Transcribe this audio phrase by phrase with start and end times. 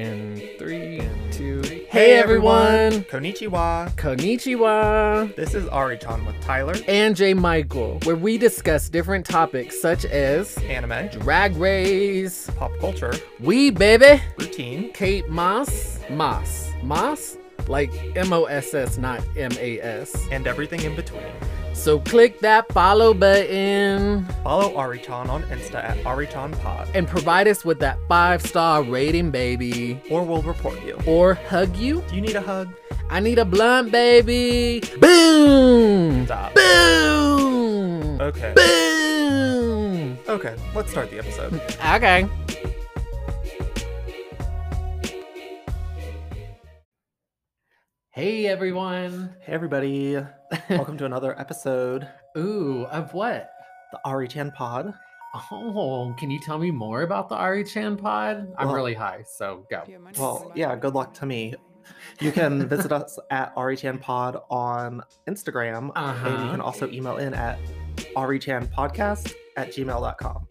[0.00, 3.04] In three, two, hey everyone!
[3.04, 3.94] Konnichiwa.
[3.96, 5.36] Konnichiwa!
[5.36, 6.74] This is Ari-chan with Tyler.
[6.88, 7.34] And J.
[7.34, 14.22] Michael, where we discuss different topics such as Anime, drag race, pop culture, we baby,
[14.38, 17.36] routine, Kate Moss, Moss, Moss,
[17.68, 20.16] like M O S S, not M A S.
[20.32, 21.30] and everything in between.
[21.72, 27.64] So click that follow button Follow Ari-chan on Insta at Ari-chan Pod, and provide us
[27.64, 30.98] with that five star rating, baby, or we'll report you.
[31.06, 32.02] or hug you.
[32.08, 32.68] Do you need a hug?
[33.08, 34.80] I need a blunt, baby.
[35.00, 36.26] Boom!
[36.26, 36.54] Stop.
[36.54, 38.20] Boom!
[38.20, 38.52] Okay.
[38.54, 40.18] Boom!
[40.28, 41.54] Okay, let's start the episode.
[41.94, 42.28] Okay.
[48.12, 49.34] Hey everyone.
[49.40, 50.18] Hey everybody.
[50.68, 53.50] Welcome to another episode, Ooh, of what?
[53.92, 54.94] the Ari-chan Pod.
[55.52, 58.52] Oh, can you tell me more about the Ari Chan pod?
[58.58, 59.84] I'm Well- really high, so go.
[60.18, 61.54] Well, yeah, good luck to me.
[62.20, 66.50] You can visit us at Ari-chan Pod on Instagram, and you Uh-huh.
[66.50, 67.58] can also email in at
[68.16, 70.46] arichanpodcast at gmail.com.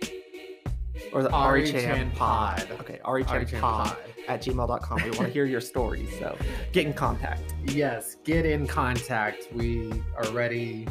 [1.14, 2.58] Or the Ari-chan Pod.
[2.58, 2.80] Pod.
[2.81, 3.97] Okay, Ari-chan Pod pod.
[4.28, 5.03] at gmail.com.
[5.03, 6.38] We want to hear your stories, so
[6.72, 7.55] get in contact.
[7.66, 9.47] Yes, get in contact.
[9.53, 10.88] We are ready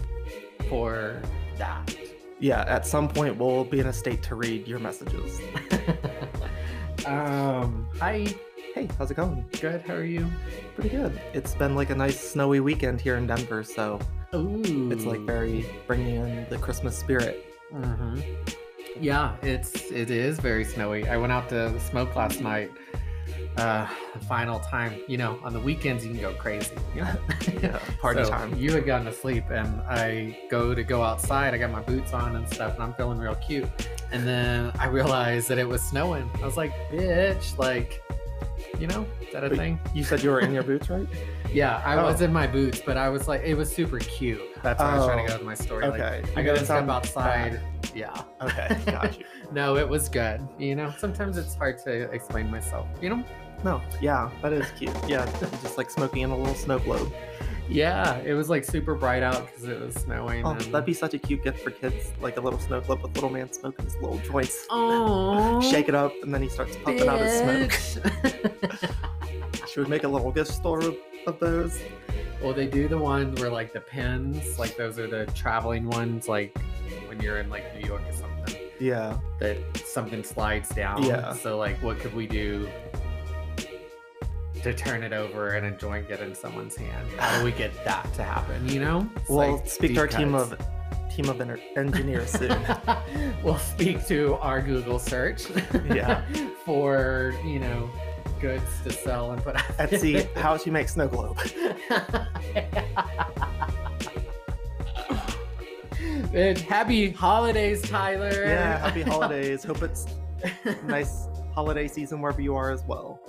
[0.68, 1.20] for
[1.56, 1.96] that.
[2.40, 5.40] Yeah, at some point we'll be in a state to read your messages.
[7.06, 8.26] um, hi.
[8.74, 9.44] Hey, how's it going?
[9.60, 9.82] Good.
[9.82, 10.26] How are you?
[10.74, 11.20] Pretty good.
[11.32, 13.98] It's been like a nice snowy weekend here in Denver, so
[14.34, 14.90] Ooh.
[14.92, 17.44] it's like very bringing in the Christmas spirit.
[17.72, 18.20] hmm
[19.00, 21.08] Yeah, it's it is very snowy.
[21.08, 22.70] I went out to smoke last night.
[23.56, 26.70] Uh, the final time, you know, on the weekends you can go crazy.
[26.94, 27.16] You know?
[27.60, 28.56] Yeah, party So, time.
[28.56, 31.54] You had gone to sleep, and I go to go outside.
[31.54, 33.68] I got my boots on and stuff, and I'm feeling real cute.
[34.12, 36.30] And then I realized that it was snowing.
[36.40, 38.00] I was like, "Bitch!" Like,
[38.78, 39.80] you know, is that a Wait, thing?
[39.94, 41.06] You said you were in your boots, right?
[41.50, 42.04] Yeah, I Oh.
[42.04, 44.40] was in my boots, but I was like, it was super cute.
[44.62, 45.88] That's what I was trying to go oh, with my story.
[45.88, 46.22] Like, Okay.
[46.36, 47.60] I You gotta didn't step outside.
[47.94, 48.22] Yeah.
[48.42, 49.24] Okay, got you.
[49.52, 50.46] No, it was good.
[50.58, 52.86] You know, sometimes it's hard to explain myself.
[53.00, 53.24] You know?
[53.64, 54.94] No, yeah, that is cute.
[55.08, 55.24] Yeah,
[55.62, 57.10] just like smoking in a little snow globe.
[57.68, 60.44] Yeah, it was like super bright out because it was snowing.
[60.44, 60.60] Oh, and...
[60.60, 63.30] that'd be such a cute gift for kids, like a little snow globe with little
[63.30, 64.66] man smoking his little joints.
[64.70, 67.72] Oh, Shake it up, and then he starts pumping out his smoke.
[69.68, 70.96] Should we make a little gift store of,
[71.26, 71.78] of those?
[72.42, 76.28] well, they do the ones where like the pins, like those are the traveling ones,
[76.28, 76.56] like
[77.06, 79.18] when you're in like New York or something, Yeah.
[79.40, 81.02] that something slides down.
[81.02, 81.32] Yeah.
[81.32, 82.68] So like, what could we do?
[84.62, 87.06] To turn it over and a joint get in someone's hand.
[87.16, 88.68] How do we get that to happen?
[88.68, 89.10] You know?
[89.16, 90.58] It's We'll like speak to our deep team of
[91.14, 91.40] team of
[91.76, 92.58] engineers soon.
[93.42, 95.46] we'll speak to our Google search.
[95.86, 96.22] Yeah.
[96.64, 97.90] for you know
[98.40, 99.64] goods to sell and put out.
[99.78, 101.38] Etsy, how to make snow globe.
[106.68, 108.44] Happy holidays, Tyler.
[108.44, 109.64] Yeah, happy holidays.
[109.64, 110.06] Hope it's
[110.84, 111.26] nice
[111.58, 113.20] holiday season wherever you are as well.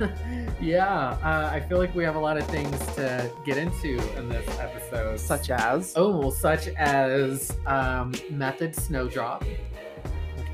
[0.58, 4.26] yeah, uh, I feel like we have a lot of things to get into in
[4.26, 5.20] this episode.
[5.20, 9.44] Such as oh, well, such as um, method snowdrop.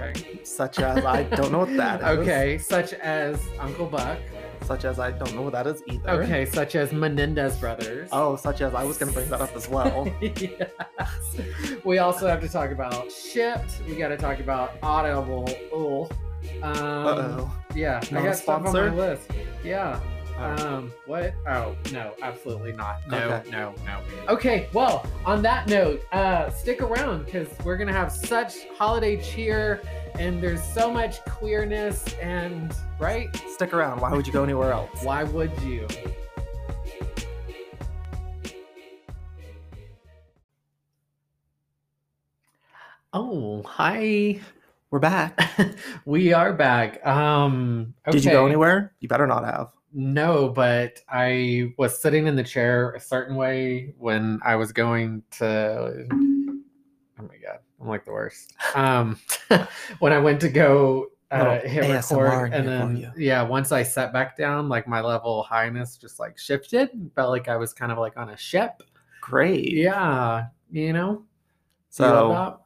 [0.00, 0.40] Okay.
[0.42, 2.18] such as I don't know what that is.
[2.18, 4.18] Okay, such as Uncle Buck.
[4.62, 6.24] Such as I don't know what that is either.
[6.24, 8.08] Okay, such as Menendez brothers.
[8.10, 10.12] Oh, such as I was gonna bring that up as well.
[10.20, 11.40] yes.
[11.84, 13.86] We also have to talk about Shipt.
[13.86, 15.48] We got to talk about audible.
[15.72, 16.08] Oh,
[16.62, 16.72] um,
[17.06, 17.56] Uh oh.
[17.74, 19.30] yeah, I Not a got stuff on my list.
[19.64, 20.00] Yeah.
[20.38, 20.66] Oh.
[20.66, 21.34] Um, what?
[21.46, 23.06] Oh, no, absolutely not.
[23.08, 23.50] No, Okay.
[23.50, 24.00] no, no.
[24.32, 29.82] Okay, well, on that note, uh, stick around because we're gonna have such holiday cheer,
[30.18, 33.28] and there's so much queerness, and right?
[33.54, 34.00] Stick around.
[34.00, 34.88] Why would you go anywhere else?
[35.02, 35.86] Why would you?
[43.12, 44.40] Oh, hi.
[44.90, 45.40] We're back.
[46.04, 47.04] we are back.
[47.06, 48.92] Um Did you go anywhere?
[48.98, 49.68] You better not have.
[49.92, 55.22] No, but I was sitting in the chair a certain way when I was going
[55.38, 58.52] to Oh my god, I'm like the worst.
[58.74, 59.16] Um
[60.00, 64.12] when I went to go uh, hit ASMR record and then yeah, once I sat
[64.12, 66.90] back down, like my level of highness just like shifted.
[67.14, 68.82] Felt like I was kind of like on a ship.
[69.20, 69.70] Great.
[69.70, 71.22] Yeah, you know.
[71.90, 72.60] So?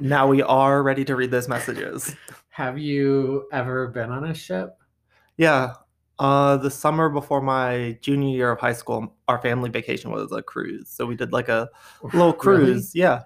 [0.00, 2.14] Now we are ready to read those messages.
[2.50, 4.76] Have you ever been on a ship?
[5.36, 5.74] Yeah.
[6.18, 10.42] Uh, the summer before my junior year of high school, our family vacation was a
[10.42, 10.88] cruise.
[10.88, 11.68] So we did like a
[12.02, 12.38] little Really?
[12.38, 12.94] cruise.
[12.94, 13.22] Yeah.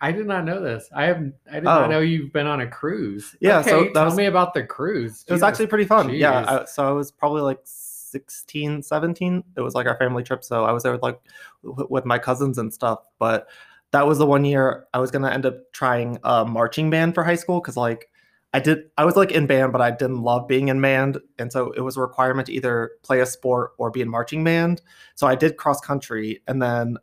[0.00, 0.88] I did not know this.
[0.94, 1.18] I have.
[1.50, 1.80] I did Oh.
[1.80, 3.36] not know you've been on a cruise.
[3.40, 5.26] Yeah, so Okay, that tell was- me about the cruise.
[5.28, 6.08] It was actually pretty fun.
[6.08, 6.62] Yeah.
[6.62, 9.44] I, so I was probably like 16, 17.
[9.56, 10.42] It was like our family trip.
[10.42, 11.20] So I was there with like
[11.62, 13.00] with my cousins and stuff.
[13.18, 13.48] But
[13.92, 17.24] that was the one year I was to end up trying a marching band for
[17.24, 18.08] high school because like
[18.52, 21.18] I did, I was like in band, but I didn't love being in band.
[21.38, 24.42] And so it was a requirement to either play a sport or be in marching
[24.42, 24.82] band.
[25.14, 26.42] So I did cross country.
[26.48, 26.96] And then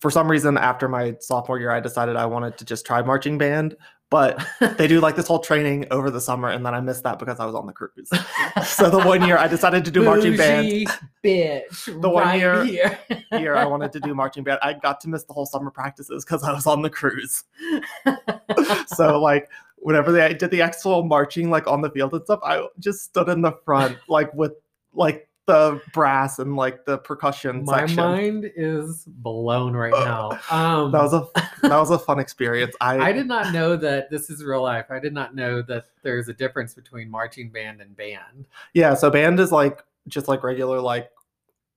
[0.00, 3.36] for some reason, after my sophomore year, I decided I wanted to just try marching
[3.36, 3.76] band.
[4.10, 4.44] But
[4.78, 7.40] they do like this whole training over the summer, and then I missed that because
[7.40, 8.10] I was on the cruise.
[8.66, 10.88] so the one year I decided to do marching band.
[11.24, 12.00] Bitch.
[12.00, 12.98] The one right year- here.
[13.32, 14.60] Year I wanted to do marching band.
[14.62, 17.44] I got to miss the whole summer practices because I was on the cruise.
[18.88, 22.66] So like whenever they did the actual marching like on the field and stuff, I
[22.78, 24.52] just stood in the front like with
[24.92, 27.96] like the brass and like the percussion My section.
[27.96, 30.30] mind is blown right now.
[30.50, 31.26] Um, That was a
[31.68, 32.74] that was a fun experience.
[32.80, 34.86] I I did not know that this is real life.
[34.90, 38.46] I did not know that there's a difference between marching band and band.
[38.72, 41.10] Yeah, so band is like just like regular, like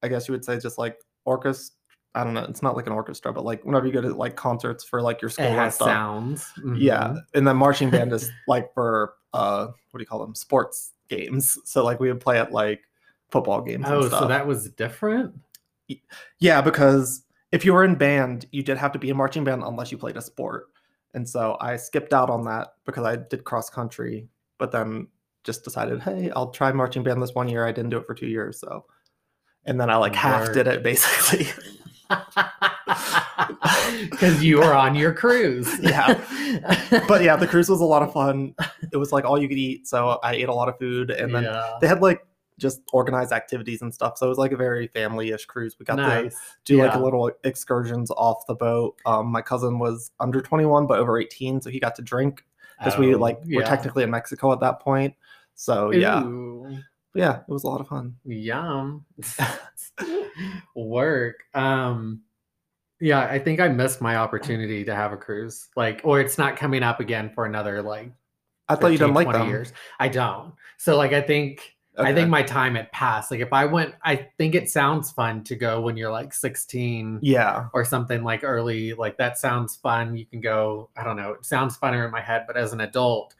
[0.01, 1.73] I guess you would say just like orchestra.
[2.15, 2.45] I don't know.
[2.45, 5.21] It's not like an orchestra, but like whenever you go to like concerts for like
[5.21, 5.87] your school It and stuff.
[5.89, 6.51] sounds.
[6.75, 7.21] Yeah, Mhm.
[7.35, 10.33] and then marching band is like for uh what do you call them?
[10.33, 11.59] Sports games.
[11.65, 12.86] So like we would play at like
[13.29, 13.85] football games.
[13.87, 15.33] Oh, so that was different.
[16.39, 19.63] yeah, because if you were in band, you did have to be in marching band
[19.63, 20.67] unless you played a sport.
[21.13, 24.27] And so I skipped out on that because I did cross country,
[24.57, 25.07] but then
[25.43, 27.65] just decided, hey, I'll try marching band this one year.
[27.65, 28.85] I didn't do it for two years, so
[29.65, 31.47] and then I like half did it basically.
[34.11, 35.67] Because you were on your cruise.
[35.81, 36.21] Yeah.
[37.07, 38.53] but yeah, the cruise was a lot of fun.
[38.91, 41.33] It was like all you could eat, so I ate a lot of food, and
[41.33, 41.77] then Yeah.
[41.81, 42.25] they had like
[42.59, 44.17] just organize activities and stuff.
[44.17, 45.75] So it was like a very family-ish cruise.
[45.79, 46.35] We got to nice.
[46.65, 48.95] do like a little excursions off the boat.
[49.05, 52.43] Um, my cousin was under 21 but over 18, so he got to drink
[52.79, 53.69] because we Oh, like were yeah.
[53.69, 55.13] technically in Mexico at that point.
[55.55, 56.77] So yeah, Ooh,
[57.15, 58.15] yeah, it was a lot of fun.
[58.25, 59.05] yum.
[60.75, 61.43] Work.
[61.53, 62.21] Um
[62.99, 65.67] yeah, I think I missed my opportunity to have a cruise.
[65.75, 68.11] Like, or it's not coming up again for another like
[68.69, 69.47] I thought you 15, didn't like 20 them.
[69.49, 69.73] years.
[69.99, 70.53] I don't.
[70.77, 73.31] So like I think I think my time had passed.
[73.31, 77.19] Like if I went, I think it sounds fun to go when you're like 16
[77.21, 78.93] yeah, or something like early.
[78.93, 80.15] Like that sounds fun.
[80.15, 82.81] You can go, I don't know, it sounds funner in my head, but as an
[82.81, 83.33] adult,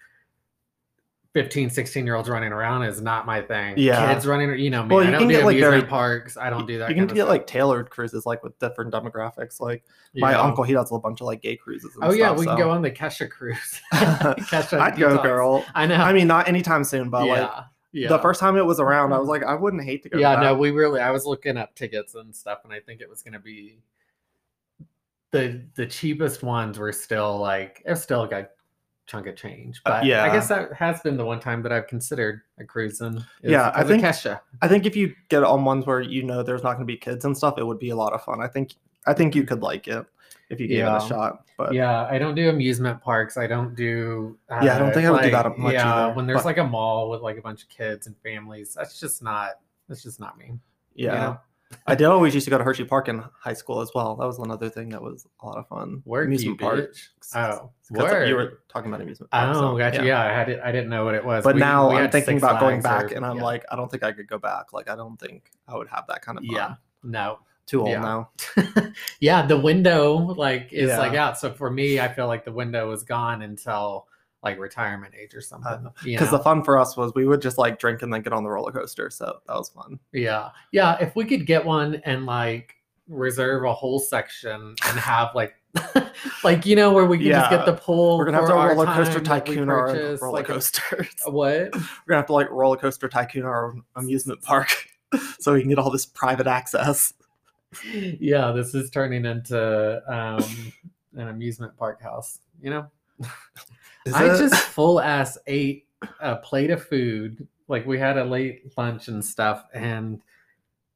[1.33, 3.75] 15, 16 year olds running around is not my thing.
[3.77, 4.11] Yeah.
[4.11, 4.95] Kids running, you know, me.
[4.95, 6.35] Well, I you don't can do get, like, very- parks.
[6.35, 6.89] I don't do that.
[6.89, 7.29] You can kind of get stuff.
[7.29, 9.59] like tailored cruises, like with different demographics.
[9.59, 9.83] Like
[10.15, 10.41] my Yeah.
[10.41, 11.93] uncle, he does a whole bunch of like gay cruises.
[11.93, 13.81] And Oh yeah, stuff, we can go on the Kesha cruise.
[13.93, 15.63] Kesha I'd go, girl.
[15.75, 15.97] I know.
[15.97, 17.31] I mean, not anytime soon, but yeah.
[17.33, 17.51] like
[17.97, 18.07] yeah.
[18.09, 20.17] the first time it was around, I was like, I wouldn't hate to go.
[20.19, 23.01] yeah to no we really i was looking up tickets and stuff and i think
[23.01, 23.79] it was going to be
[25.31, 28.47] the the cheapest ones were still like it's still a
[29.07, 31.87] chunk of change Uh, yeah, i guess that has been the one time that i've
[31.87, 35.85] considered a cruising is Yeah, I think- kesha I think if you get on ones
[35.85, 37.95] where you know there's not going to be kids and stuff, it would be a
[37.95, 38.41] lot of fun.
[38.41, 38.73] I think
[39.05, 40.03] I think you could like it
[40.49, 41.45] if you gave it a shot.
[41.57, 45.07] But yeah i don't do amusement parks i don't do uh, Yeah, I don't think
[45.07, 47.37] I would do that much yeah either, when there's but- like a mall with like
[47.37, 49.59] a bunch of kids and families that's just not
[49.89, 50.53] that's just not me
[50.95, 51.39] yeah, know?
[51.85, 54.15] I did always used to go to Hershey Park in high school as well.
[54.15, 56.01] That was another thing that was a lot of fun.
[56.05, 57.09] Work, you bitch.
[57.35, 59.55] Oh, 'Cause you were talking about amusement park.
[59.55, 60.03] Oh, so, gotcha.
[60.03, 60.59] Yeah, I had it.
[60.63, 61.43] I didn't know what it was.
[61.43, 63.43] But We- now we I'm thinking about going back, or- and I'm yeah.
[63.43, 64.71] like, I don't think I could go back.
[64.73, 66.55] Like, I don't think I would have that kind of fun.
[66.55, 67.99] yeah, no, too old yeah.
[67.99, 68.29] now.
[69.19, 69.45] yeah.
[69.45, 70.97] The window like is Yeah.
[70.97, 71.37] like out.
[71.37, 74.07] So for me, I feel like the window was gone until
[74.41, 75.89] like retirement age or uh, something.
[76.03, 78.43] Because the fun for us was we would just like drink and then get on
[78.43, 79.09] the roller coaster.
[79.09, 79.99] So that was fun.
[80.13, 80.97] yeah, yeah.
[80.99, 82.75] If we could get one and like
[83.07, 85.53] reserve a whole section and have like.
[86.43, 88.17] like you know where we can just get the pool.
[88.17, 91.07] We're gonna have to our roller coaster time that we tycoon our roller like coasters.
[91.25, 91.75] What?
[91.75, 94.71] We're gonna have to like roller coaster tycoon our amusement park
[95.39, 97.13] so we can get all this private access.
[97.93, 100.43] yeah, this is turning into um,
[101.15, 102.39] an amusement park house.
[102.61, 102.87] You know,
[104.05, 105.85] Is I just full ass ate
[106.19, 107.47] a plate of food.
[107.67, 110.21] Like we had a late lunch and stuff, and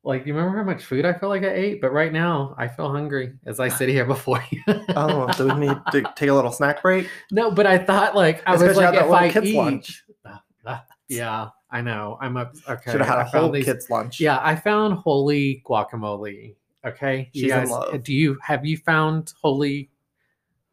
[0.04, 1.82] like, you remember how much food I feel like I ate?
[1.82, 4.64] But right now, I feel hungry as I sit here before you.
[4.96, 7.08] oh, do we need to take a little snack break?
[7.32, 10.04] no, but I thought like I It's was like, if I eat, lunch.
[10.26, 12.18] Ah, ah, yeah, I know.
[12.22, 12.56] I'm up.
[12.68, 14.20] Okay, Should have had a whole these- kid's lunch.
[14.20, 16.56] Yeah, I found holy guacamole.
[16.86, 18.04] Okay, you She's in guys, uh, love.
[18.04, 19.90] do you have you found holy?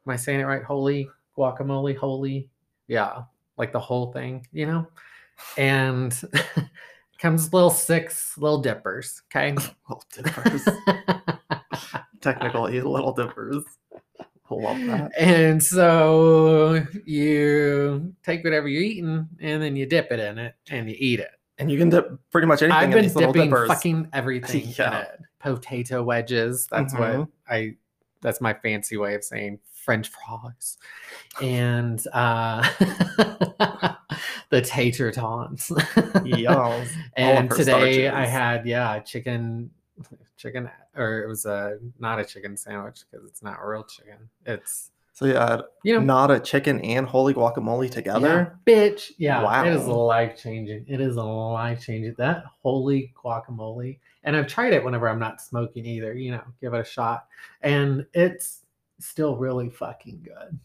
[0.07, 0.63] Am I saying it right?
[0.63, 2.49] Holy guacamole, holy,
[2.87, 3.23] yeah,
[3.59, 4.87] like the whole thing, you know.
[5.57, 6.19] And
[7.19, 9.23] comes little six little dippers.
[9.31, 9.53] Okay,
[9.89, 10.69] Little dippers.
[12.21, 13.65] Technically, little dippers.
[14.51, 15.13] Love that.
[15.19, 20.89] And so you take whatever you're eating and then you dip it in it and
[20.89, 21.38] you eat it.
[21.59, 25.21] And you can dip pretty much anything I've been dipping fucking everything in it.
[25.41, 26.67] Potato wedges.
[26.71, 27.29] That's what Mhm.
[27.49, 27.75] I.
[28.21, 30.77] That's my fancy way of saying French fries,
[31.41, 32.63] and uh,
[34.51, 35.71] the tater tots.
[36.25, 36.93] Yes.
[37.17, 39.71] and today I had yeah chicken,
[40.37, 44.29] chicken or it was a not a chicken sandwich because it's not real chicken.
[44.45, 48.57] It's So yeah, you know not a chicken and holy guacamole together.
[48.69, 49.11] yeah, bitch.
[49.19, 50.85] Yeah, it is life changing.
[50.87, 52.15] It is a life changing.
[52.19, 53.99] That holy guacamole.
[54.23, 57.27] And I've tried it whenever I'm not smoking either, you know, give it a shot.
[57.63, 58.61] And it's
[59.01, 60.57] still really fucking good.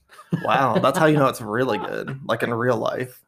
[0.43, 3.23] Wow, that's how you know it's really good, like in real life.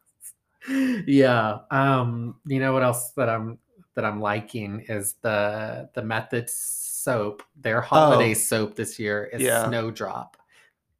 [0.68, 1.58] yeah.
[1.72, 3.58] Um, you know what else that I'm
[3.94, 7.42] that I'm liking is the the method soap.
[7.60, 8.34] Their holiday Oh.
[8.34, 9.66] soap this year is Yeah.
[9.68, 10.36] Snowdrop.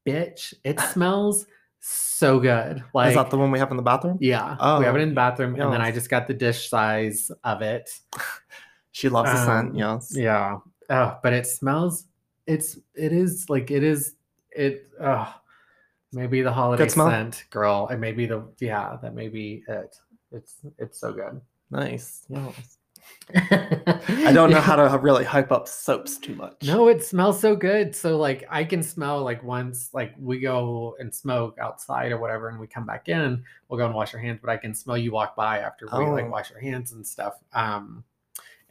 [0.06, 1.46] Bitch, it smells
[1.80, 2.82] so good.
[2.94, 4.18] Like Is that the one we have in the bathroom?
[4.20, 4.78] Yeah, Oh.
[4.78, 7.30] we Oh, have it in the bathroom, and then I just got the dish size
[7.44, 7.90] of it.
[8.92, 9.76] She loves the Um, scent.
[9.76, 10.16] Yes.
[10.16, 10.56] Yeah,
[10.88, 12.06] oh, but it smells.
[12.46, 14.14] It's it is like it is
[14.52, 14.88] it.
[14.98, 15.28] Oh,
[16.14, 17.88] maybe the holiday scent, girl.
[17.90, 18.96] It may be the yeah.
[19.02, 19.94] That may be it.
[20.32, 21.42] It's it's so good.
[21.70, 22.24] Nice.
[22.30, 22.75] Yes.
[23.34, 26.62] I don't know how to really hype up soaps too much.
[26.62, 27.94] No, it smells so good.
[27.94, 32.48] So like I can smell like once like we go and smoke outside or whatever
[32.48, 34.96] and we come back in, we'll go and wash our hands, but I can smell
[34.96, 36.12] you walk by after we Oh.
[36.12, 37.34] like wash our hands and stuff.
[37.52, 38.04] Um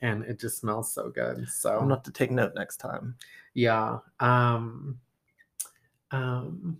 [0.02, 1.48] and it just smells so good.
[1.50, 3.16] So I'm gonna to take note next time.
[3.54, 4.00] yeah.
[4.20, 5.00] Um
[6.12, 6.78] um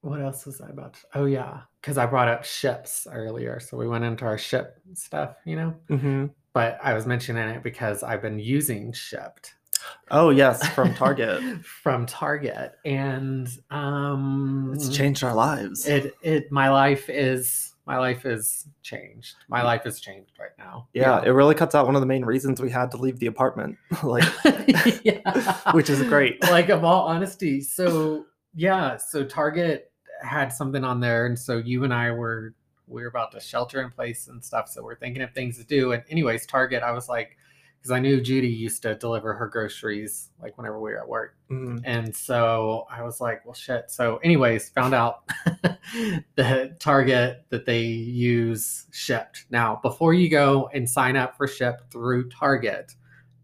[0.00, 3.60] what else was I about to, oh yeah, because I brought up ships earlier.
[3.60, 5.74] So we went into our ship stuff, you know.
[5.88, 9.52] hmm But I was mentioning it because I've been using Shipt.
[10.10, 11.64] Oh yes, from Target.
[11.82, 15.86] from Target, and um, It's changed our lives.
[15.86, 19.36] It it my life is my life is changed.
[19.48, 20.88] My life is changed right now.
[20.92, 23.26] yeah, it really cuts out one of the main reasons we had to leave the
[23.26, 23.78] apartment.
[24.02, 24.24] like,
[25.04, 25.70] yeah.
[25.72, 26.42] which is great.
[26.50, 27.60] like of all honesty.
[27.62, 29.87] So yeah, so Target
[30.22, 32.54] had something on there, and so you and I were
[32.86, 34.68] we were about to shelter in place and stuff.
[34.68, 35.92] So we're thinking of things to do.
[35.92, 37.36] And anyways, Target, I was like,
[37.78, 41.36] because I knew Judy used to deliver her groceries like whenever we were at work.
[41.50, 41.80] Mm.
[41.84, 43.90] And so I was like, well, shit.
[43.90, 45.28] So, anyways, found out
[46.34, 49.44] the Target that they use Shipt.
[49.50, 52.94] Now, before you go and sign up for Shipt through Target,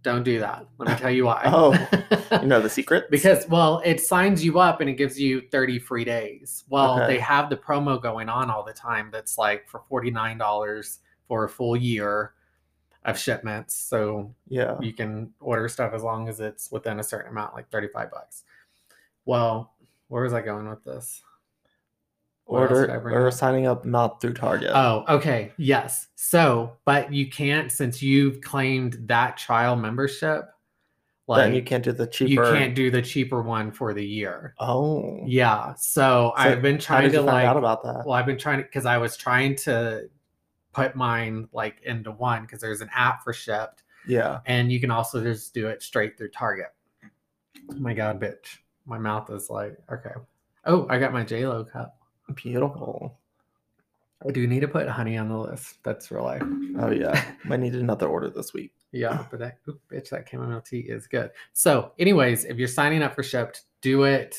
[0.05, 0.65] don't do that.
[0.79, 1.43] Let me tell you why.
[1.47, 1.73] Oh,
[2.43, 3.11] You know the secret?
[3.11, 6.63] because, well, it signs you up and it gives you 30 free days.
[6.69, 7.15] Well, Okay.
[7.15, 11.49] they have the promo going on all the time that's like for $49 for a
[11.49, 12.35] full year
[13.05, 13.75] of shipments.
[13.75, 14.77] So yeah.
[14.81, 18.45] you can order stuff as long as it's within a certain amount, like 35 bucks.
[19.25, 19.73] Well,
[20.09, 21.23] where was I going with this?
[22.47, 24.71] What Order did I bring or signing up not through Target.
[24.75, 25.53] Oh, okay.
[25.57, 26.09] Yes.
[26.15, 30.51] So, but you can't, since you've claimed that trial membership,
[31.27, 32.31] like then you can't do the cheaper.
[32.31, 34.55] you can't do the cheaper one for the year.
[34.61, 35.23] Oh.
[35.25, 35.75] Yeah.
[35.79, 38.05] So, I've been trying to like, out about that?
[38.05, 40.11] well, I've been trying to, because I was trying to
[40.75, 44.41] put mine like into one because there's an app for Shipt yeah.
[44.47, 46.73] and you can also just do it straight through Target.
[47.71, 48.59] Oh my god, bitch.
[48.87, 50.15] My mouth is like, okay.
[50.67, 51.99] Oh, I got my JLo cup.
[52.35, 53.19] Beautiful.
[54.27, 55.83] I do need to put honey on the list.
[55.83, 56.43] That's real life.
[56.79, 57.33] Oh yeah.
[57.45, 58.73] Might need another order this week.
[58.93, 61.31] Yeah, but that oop, bitch, that chamomile tea is good.
[61.53, 64.39] So, anyways, if you're signing up for Shipt, do it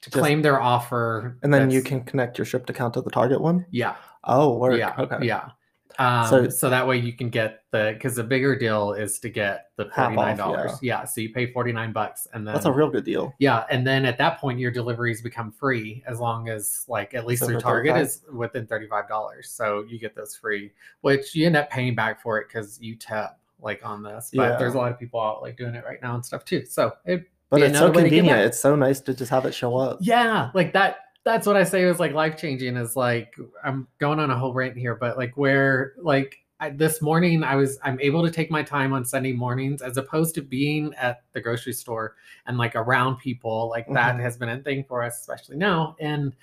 [0.00, 1.36] to Just- claim their offer.
[1.42, 3.66] And then you can connect your Shipt account to the Target one.
[3.70, 3.96] Yeah.
[4.24, 4.78] Oh, work.
[4.78, 4.94] Yeah.
[4.98, 5.18] Okay.
[5.26, 5.50] Yeah.
[5.98, 9.28] Um, So- so, that way you can get the because the bigger deal is to
[9.28, 10.72] get the forty nine dollars.
[10.80, 11.04] Yeah.
[11.04, 13.34] So you pay forty nine bucks and then That's a real good deal.
[13.38, 17.26] Yeah, and then at that point, your deliveries become free as long as, like, at
[17.26, 18.06] least So through Target 35?
[18.06, 19.50] is within thirty-five dollars.
[19.50, 22.94] So you get those free, which you end up paying back for it because you
[22.94, 24.30] tap like on this.
[24.32, 24.56] But Yeah.
[24.56, 26.64] there's a lot of people out like doing it right now and stuff too.
[26.64, 28.46] So it, But it's so another way to give convenient.
[28.46, 29.98] It's so nice to just have it show up.
[30.00, 30.98] yeah, like that.
[31.28, 32.78] That's what I say was like life changing.
[32.78, 37.02] Is like I'm going on a whole rant here, but like where like I, this
[37.02, 40.40] morning I was I'm able to take my time on Sunday mornings as opposed to
[40.42, 42.16] being at the grocery store
[42.46, 44.22] and like around people like that Mhm.
[44.22, 46.34] has been a thing for us especially now and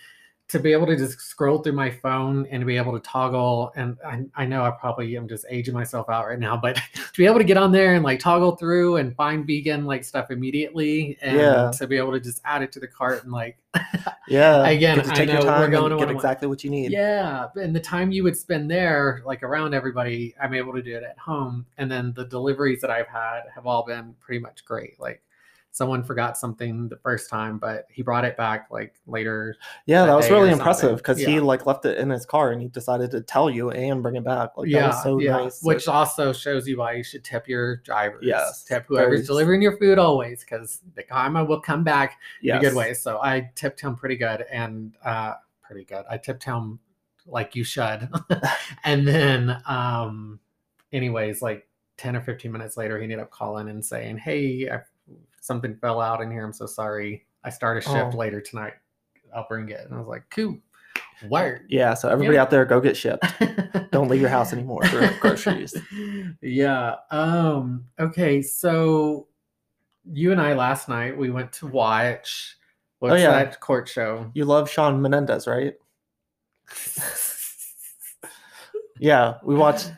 [0.48, 3.72] to be able to just scroll through my phone and to be able to toggle
[3.75, 7.18] and I, I know I probably am just aging myself out right now but to
[7.18, 10.30] be able to get on there and like toggle through and find vegan like stuff
[10.30, 11.72] immediately and Yeah.
[11.78, 13.58] to be able to just add it to the cart and like
[14.28, 14.68] Yeah.
[14.68, 16.70] Again, get to I take your know we're going and to get exactly what you
[16.70, 16.92] need.
[16.92, 20.96] yeah, and the time you would spend there, like around everybody, I'm able to do
[20.96, 21.66] it at home.
[21.78, 25.00] And then the deliveries that I've had have all been pretty much great.
[25.00, 25.22] Like,
[25.75, 29.58] someone forgot something the first time, but he brought it back like later.
[29.86, 32.62] Yeah, that that was really impressive because he like left it in his car and
[32.62, 34.51] he decided to tell you and bring it back.
[34.55, 35.32] Like that yeah, was so yeah.
[35.32, 35.62] nice.
[35.62, 38.24] Which also shows you why you should tip your drivers.
[38.25, 42.53] Yes, tip whoever's very- delivering your food always, because the karma will come back yes.
[42.53, 42.94] in a good way.
[42.94, 46.05] So I tipped him pretty good and uh pretty good.
[46.10, 46.79] I tipped him
[47.27, 48.08] like you should.
[48.86, 50.39] and then um
[50.94, 51.67] anyways, like
[51.98, 54.79] 10 or 15 minutes later, he ended up calling and saying, Hey, I,
[55.46, 56.44] something fell out in here.
[56.44, 57.25] I'm so sorry.
[57.44, 58.18] I start a shift Oh.
[58.18, 58.74] later tonight.
[59.36, 59.82] I'll bring it.
[59.86, 60.58] And I was like, cool.
[61.30, 61.66] Word.
[61.70, 62.42] Yeah, so everybody Yeah.
[62.42, 63.90] out there, go get Shipt.
[63.92, 65.75] Don't leave your house anymore for groceries.
[66.42, 66.96] yeah.
[67.12, 69.28] Um, okay, so
[70.12, 72.58] you and I last night we went to watch
[73.00, 73.32] what's Oh, yeah.
[73.32, 74.30] that court show?
[74.34, 75.75] You love Sean Menendez, right?
[78.98, 79.92] Yeah, we watched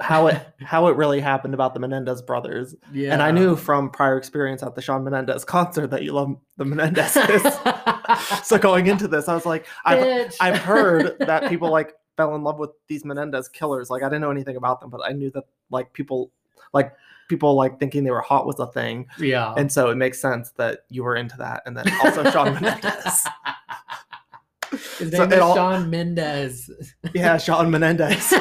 [0.00, 2.74] how it how it really happened about the Menendez brothers.
[2.92, 3.12] yeah.
[3.12, 6.64] And I knew from prior experience at the Sean Menendez concert that you love the
[6.64, 8.42] Menendezes.
[8.44, 10.34] so going into this, I was like, I've.
[10.40, 13.90] I've heard that people like fell in love with these Menendez killers.
[13.90, 16.30] Like I didn't know anything about them, but I knew that like people
[16.72, 16.92] like
[17.28, 19.06] people like thinking they were hot was a thing.
[19.18, 19.54] yeah.
[19.56, 21.62] And so it makes sense that you were into that.
[21.66, 23.26] And then also Sean Menendez.
[24.98, 26.70] His So name it is all- Shawn Mendes.
[27.14, 28.32] Yeah, Sean Menendez.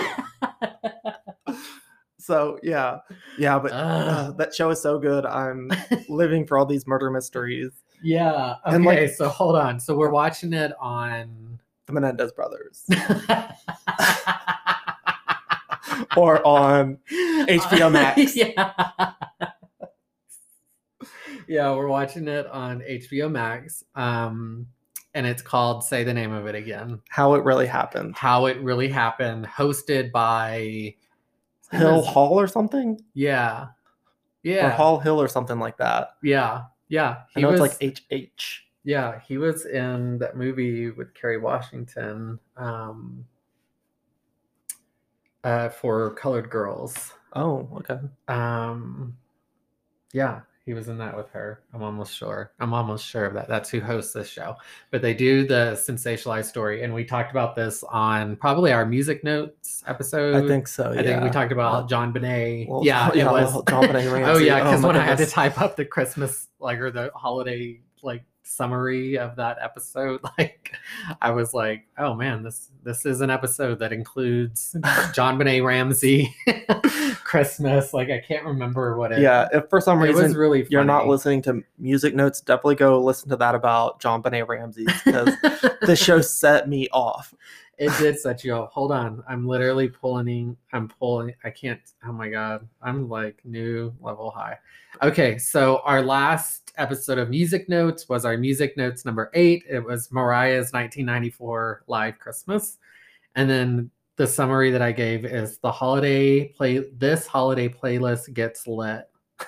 [2.19, 2.99] So yeah.
[3.37, 5.25] Yeah, but uh, that show is so good.
[5.25, 5.71] I'm
[6.09, 7.71] living for all these murder mysteries.
[8.03, 8.55] yeah.
[8.67, 9.79] Okay, And, like- so hold on.
[9.79, 12.85] So we're watching it on The Menendez brothers.
[16.17, 18.35] or on HBO Max.
[18.35, 18.73] yeah.
[21.47, 23.83] yeah, we're watching it on HBO Max.
[23.95, 24.67] Um,
[25.13, 26.99] and it's called Say the Name of It Again.
[27.09, 28.15] How it really happened.
[28.15, 30.95] How It Really Happened, hosted by
[31.71, 32.99] Hill Hall or something?
[33.13, 33.67] Yeah.
[34.43, 34.69] yeah, Or.
[34.71, 36.11] Hall Hill or something like that.
[36.23, 36.63] Yeah.
[36.87, 37.21] Yeah.
[37.35, 38.63] I know it's like HH.
[38.83, 43.25] Yeah, he was in that movie with Kerry Washington um,
[45.43, 47.13] uh, for Colored Girls.
[47.33, 47.99] Oh, okay.
[48.27, 49.17] Um,
[50.13, 51.63] yeah, he was in that with her.
[51.73, 52.51] I'm almost sure.
[52.59, 53.47] I'm almost sure of that.
[53.47, 54.55] That's who hosts this show.
[54.91, 59.23] But they do the sensationalized story, and we talked about this on probably our music
[59.23, 60.43] notes episode.
[60.43, 60.91] I think so.
[60.91, 62.67] I think we talked about Uh, JonBenét.
[62.69, 63.51] well, yeah, it yeah, was.
[63.51, 66.49] well, JonBenét oh yeah, Oh, because my when I had to type up the Christmas
[66.59, 70.71] like or the holiday like summary of that episode, like
[71.19, 74.75] I was like, oh man, this this is an episode that includes
[75.15, 76.35] JonBenét Ramsey,
[77.29, 77.93] Christmas.
[77.93, 79.19] Like I can't remember what it.
[79.19, 80.65] Yeah, if for some it reason was really.
[80.71, 85.35] you're not listening to music notes, definitely go listen to that about JonBenét Ramsey because
[85.81, 87.35] the show set me off.
[87.77, 88.71] it did set you off.
[88.71, 89.23] Hold on.
[89.29, 92.67] I'm literally pulling I'm pulling I can't oh my god.
[92.81, 94.57] I'm like new level high.
[95.03, 99.65] Okay, so our last episode of Music Notes was our Music Notes number 8.
[99.69, 102.79] It was Mariah's 1994 live Christmas.
[103.35, 108.67] And then the summary that I gave is the holiday play this holiday playlist gets
[108.67, 109.09] lit.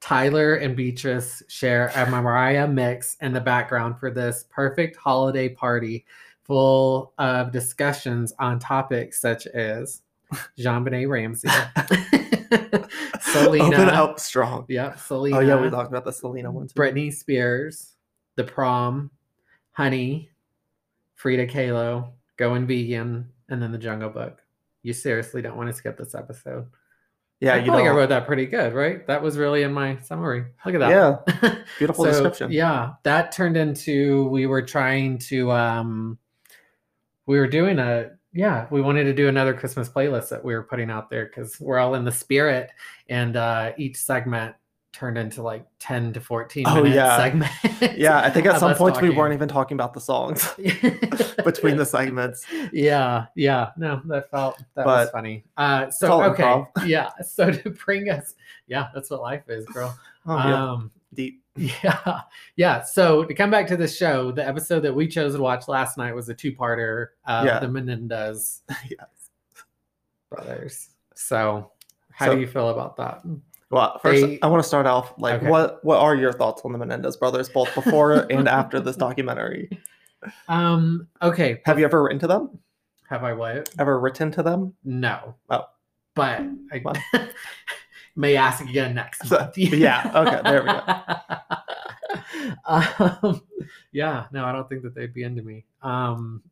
[0.00, 6.06] Tyler and Beatrice share a Mariah mix in the background for this perfect holiday party
[6.42, 10.00] full of discussions on topics such as
[10.58, 11.48] JonBenét Ramsey,
[13.20, 14.64] Selena, Open up strong.
[14.70, 16.72] yeah, Selena, Oh yeah, we talked about the Selena one too.
[16.74, 17.92] Britney Spears,
[18.36, 19.10] The Prom,
[19.72, 20.30] Honey,
[21.14, 24.42] Frida Kahlo, Going Vegan, and then The Jungle Book.
[24.82, 26.66] You seriously don't want to skip this episode.
[27.40, 29.06] Yeah, I you feel like I wrote that pretty good, right?
[29.06, 30.44] That was really in my summary.
[30.64, 30.90] Look at that.
[31.42, 32.52] Yeah, beautiful So, description.
[32.52, 36.18] Yeah, that turned into we were trying to um
[37.26, 40.62] we were doing a yeah, we wanted to do another Christmas playlist that we were
[40.62, 42.70] putting out there because we're all in the spirit
[43.08, 44.54] and uh each segment
[44.94, 47.16] turned into like 10 to 14 Oh, minute yeah.
[47.16, 47.50] segment.
[47.98, 50.48] Yeah, I think at some points we weren't even talking about the songs
[51.44, 52.46] between the segments.
[52.72, 58.08] yeah yeah no that felt that was funny uh so okay yeah so to bring
[58.08, 58.34] us
[58.68, 59.94] yeah that's what life is girl
[60.26, 60.70] Oh, yeah.
[60.72, 61.42] um Deep.
[61.56, 62.22] Yeah.
[62.56, 62.82] Yeah.
[62.82, 65.96] So to come back to the show, the episode that we chose to watch last
[65.96, 67.60] night was a two parter of Yeah.
[67.60, 69.30] the Menendez Yes.
[70.30, 70.88] brothers.
[71.14, 71.70] So
[72.10, 73.22] how So- do you feel about that?
[73.74, 75.48] Well, first They- I want to start off like Okay.
[75.48, 79.68] what what are your thoughts on the Menendez brothers, both before and after this documentary?
[80.48, 81.60] Um, okay.
[81.66, 82.58] Have you ever written to them?
[83.10, 83.68] Have I what?
[83.78, 84.74] Ever written to them?
[84.84, 85.34] No.
[85.50, 85.64] Oh.
[86.14, 86.94] But I Well.
[88.16, 90.80] may ask again next So- yeah, okay, there we go.
[92.64, 93.42] um,
[93.90, 95.64] yeah, no, I don't think that they'd be into me.
[95.82, 96.42] Um,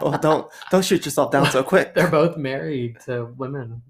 [0.00, 1.94] Oh, don't don't shoot yourself down so quick.
[1.94, 3.82] They're both married to women.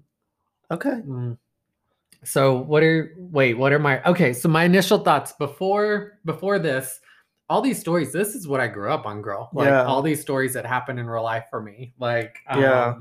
[0.69, 1.01] Okay.
[1.07, 1.37] Mm.
[2.25, 6.99] So what are wait, what are my okay, so my initial thoughts before before this,
[7.49, 9.49] all these stories, this is what I grew up on, girl.
[9.53, 9.83] Like Yeah.
[9.85, 11.93] all these stories that happen in real life for me.
[11.99, 12.93] Like um, Yeah.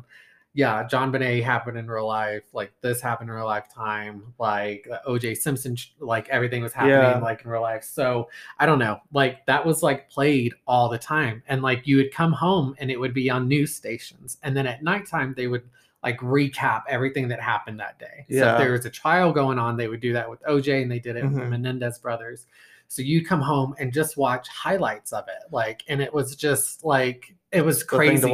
[0.53, 2.43] yeah, JonBenét happened in real life.
[2.53, 4.35] Like this happened in real lifetime.
[4.39, 7.19] Like OJ Simpson, like everything was happening Yeah.
[7.19, 7.83] like in real life.
[7.85, 9.01] So I don't know.
[9.13, 12.91] Like that was like played all the time, and like you would come home and
[12.91, 15.63] it would be on news stations, and then at nighttime they would
[16.05, 18.27] like recap everything that happened that day.
[18.31, 18.53] So Yeah.
[18.53, 20.99] if there was a trial going on, they would do that with OJ, and they
[21.01, 21.51] did it with the Mhm.
[21.51, 22.47] Menendez brothers.
[22.89, 26.85] So you'd come home and just watch highlights of it, like, and it was just
[26.85, 28.31] like it was crazy.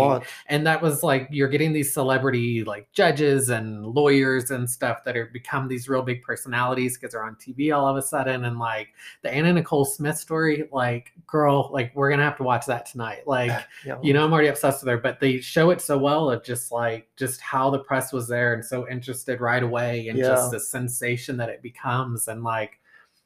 [0.48, 5.16] and that was like you're getting these celebrity like judges and lawyers and stuff that
[5.16, 8.44] are become these real big personalities because they're on TV all of a sudden.
[8.44, 8.88] And like
[9.22, 13.26] the Anna Nicole Smith story like girl like we're gonna have to watch that tonight.
[13.26, 13.52] Like
[13.85, 13.98] Yeah.
[14.02, 16.72] you know I'm already obsessed with her but they show it so well of just
[16.72, 20.28] like just how the press was there and so interested right away and Yeah.
[20.28, 22.28] just the sensation that it becomes.
[22.28, 22.78] And like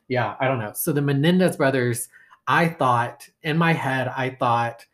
[0.09, 0.72] yeah I don't know.
[0.74, 2.09] So the Menendez brothers
[2.46, 4.85] I thought in my head I thought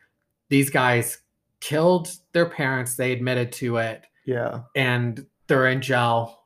[0.51, 1.19] these guys
[1.61, 4.61] killed their parents they admitted to it Yeah.
[4.77, 6.37] and they're in jail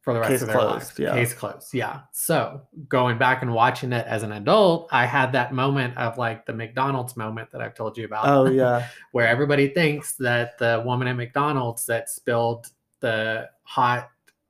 [0.00, 0.98] for the rest Case of their closed, lives.
[0.98, 1.12] yeah.
[1.14, 1.74] Case closed.
[1.74, 2.00] Yeah.
[2.12, 6.46] So going back and watching it as an adult, I had that moment of like
[6.46, 8.26] the McDonald's moment that I've told you about.
[8.26, 8.86] Oh yeah.
[9.12, 12.68] where everybody thinks that the woman at McDonald's that spilled
[13.00, 14.08] the hot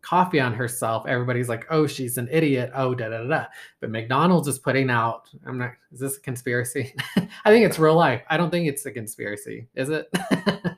[0.09, 2.71] coffee on herself, everybody's like, oh, she's an idiot.
[2.75, 3.45] Oh, da da da.
[3.81, 6.95] But McDonald's is putting out, I'm not, is this a conspiracy?
[7.17, 8.23] I think it's real life.
[8.31, 9.69] I don't think it's a conspiracy.
[9.75, 10.09] Is it?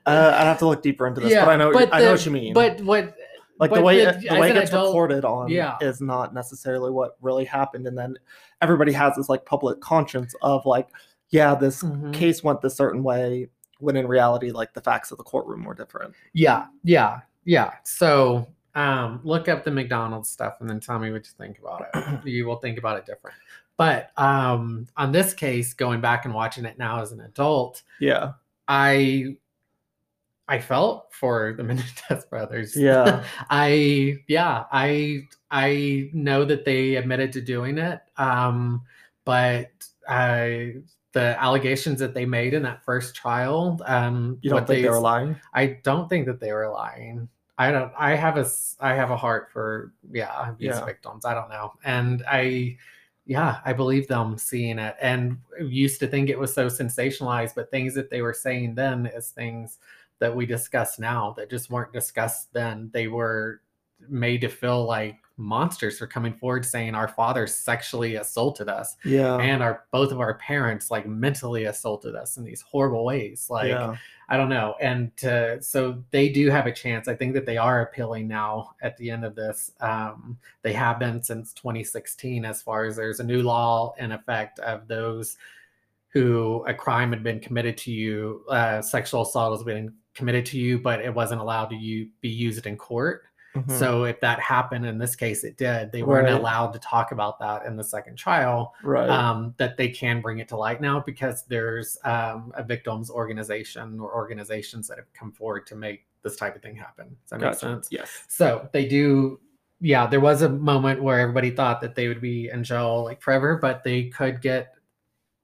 [0.07, 2.13] Uh, I'd have to look deeper into this, Yeah, but I know but I know
[2.13, 2.53] what you mean.
[2.55, 3.15] But what,
[3.61, 5.77] like the way the- it, the way it gets adult- reported on Yeah.
[5.81, 8.17] is not necessarily what really happened, and then
[8.61, 10.89] everybody has this like public conscience of like,
[11.29, 12.13] yeah, this Mhm.
[12.13, 15.75] case went this certain way, when in reality, like the facts of the courtroom were
[15.75, 16.15] different.
[16.33, 17.75] Yeah, yeah, yeah.
[17.85, 21.87] So um, look up the McDonald's stuff and then tell me what you think about
[21.93, 22.25] it.
[22.25, 23.37] you will think about it different.
[23.77, 28.33] But um, on this case, going back and watching it now as an adult, Yeah,
[28.69, 29.37] I
[30.49, 32.77] I felt for the Menendez brothers.
[32.77, 33.25] Yeah.
[33.51, 38.01] I yeah, I I know that they admitted to doing it.
[38.17, 38.83] Um,
[39.25, 39.71] but
[40.09, 40.75] I
[41.13, 45.01] the allegations that they made in that first trial, um, you don't think they were
[45.01, 45.37] lying?
[45.55, 47.29] I don't think that they were lying.
[47.61, 47.93] I don't.
[47.99, 48.47] I have a.
[48.81, 50.85] I have a heart for yeah abuse Yeah.
[50.85, 51.25] victims.
[51.25, 52.77] I don't know, and I,
[53.27, 57.71] yeah, I believe them seeing it, and used to think it was so sensationalized, but
[57.71, 59.79] things that they were saying then is things
[60.21, 62.91] that we discuss now that just weren't discussed then.
[62.93, 63.61] They were
[64.09, 69.37] made to feel like monsters for coming forward saying our father sexually assaulted us Yeah,
[69.37, 73.69] and our both of our parents like mentally assaulted us in these horrible ways like
[73.69, 73.97] yeah,
[74.33, 74.77] I don't know.
[74.81, 77.09] And uh, so they do have a chance.
[77.09, 79.73] I think that they are appealing now at the end of this.
[79.81, 84.61] Um, they have been since 2016, as far as there's a new law in effect
[84.61, 85.37] of those
[86.11, 90.59] who a crime had been committed to you, uh, sexual assault has been committed to
[90.59, 93.25] you, but it wasn't allowed to you be used in court.
[93.55, 93.71] Mhm.
[93.79, 96.35] So if that happened, in this case it did, they weren't Right.
[96.35, 99.09] allowed to talk about that in the second trial right.
[99.09, 103.99] um, that they can bring it to light now because there's um, a victims organization
[103.99, 107.09] or organizations that have come forward to make this type of thing happen.
[107.23, 107.89] Does that make sense?
[107.91, 108.25] Yes.
[108.29, 109.41] So they do.
[109.81, 113.23] Yeah, there was a moment where everybody thought that they would be in jail like
[113.23, 114.75] forever, but they could get.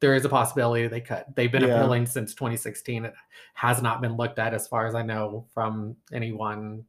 [0.01, 1.25] There is a possibility they could.
[1.35, 1.79] They've been Yeah.
[1.79, 3.07] appealing since 2016.
[3.07, 3.15] It
[3.55, 6.85] has not been looked at, as far as I know, from anyone.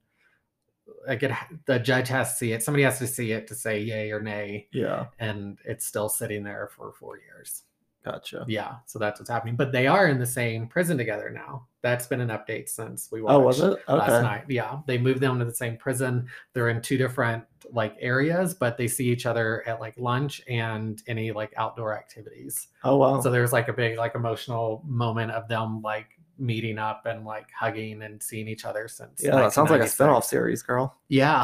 [1.07, 1.31] Like it,
[1.65, 2.63] the judge has to see it.
[2.63, 5.07] Somebody has to see it to say yay or nay Yeah.
[5.19, 7.63] and it's still sitting there for four years.
[8.05, 8.45] Gotcha.
[8.47, 9.57] Yeah, so that's what's happening.
[9.57, 11.67] But they are in the same prison together now.
[11.81, 13.79] That's been an update since we watched Oh, was it?
[13.89, 14.45] last night.
[14.47, 16.27] Yeah, they moved them to the same prison.
[16.53, 21.03] They're in two different like areas, but they see each other at like lunch and
[21.07, 22.67] any like outdoor activities.
[22.85, 23.19] Oh wow.
[23.19, 26.07] So there's like a big like emotional moment of them like
[26.39, 29.21] meeting up and like hugging and seeing each other since.
[29.23, 29.93] yeah, that sounds like a 1996.
[29.93, 30.95] spin-off series, girl.
[31.07, 31.43] Yeah.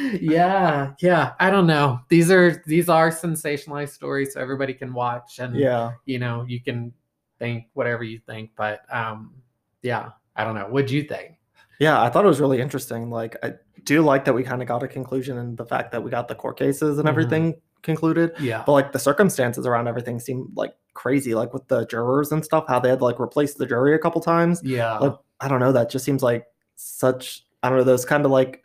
[0.20, 0.92] yeah.
[1.00, 1.32] Yeah.
[1.40, 2.00] I don't know.
[2.08, 5.92] These are these are sensationalized stories so everybody can watch and Yeah.
[6.04, 6.92] you know, you can
[7.38, 9.34] think whatever you think, but um
[9.82, 10.66] yeah, I don't know.
[10.66, 11.32] What'd you think?
[11.80, 13.10] Yeah, I thought it was really interesting.
[13.10, 16.02] Like, I do like that we kind of got a conclusion and the fact that
[16.04, 17.10] we got the court cases and Mhm.
[17.10, 18.32] everything concluded.
[18.38, 18.62] Yeah.
[18.64, 22.64] But like the circumstances around everything seemed like crazy, like with the jurors and stuff,
[22.68, 24.60] how they had like replaced the jury a couple times.
[24.64, 24.98] Yeah.
[24.98, 28.30] Like, I don't know, that just seems like such, I don't know, those kind of
[28.30, 28.62] like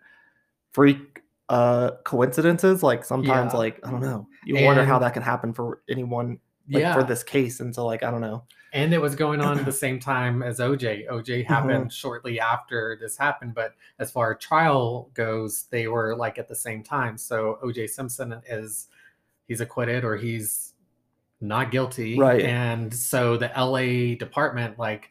[0.74, 2.84] freak uh coincidences.
[2.84, 3.60] Like sometimes, Yeah.
[3.60, 6.94] like, I don't know, you wonder how that can happen for anyone like yeah.
[6.94, 7.60] for this case.
[7.62, 8.44] And so, like, I don't know.
[8.74, 11.08] and it was going on at the same time as OJ.
[11.10, 11.54] OJ Mm-hmm.
[11.54, 16.50] happened shortly after this happened, but as far as trial goes, they were like at
[16.50, 17.18] the same time.
[17.18, 18.88] So OJ Simpson is
[19.48, 20.74] he's acquitted or he's
[21.42, 22.42] not guilty, Right.
[22.42, 25.10] And so the LA department, like,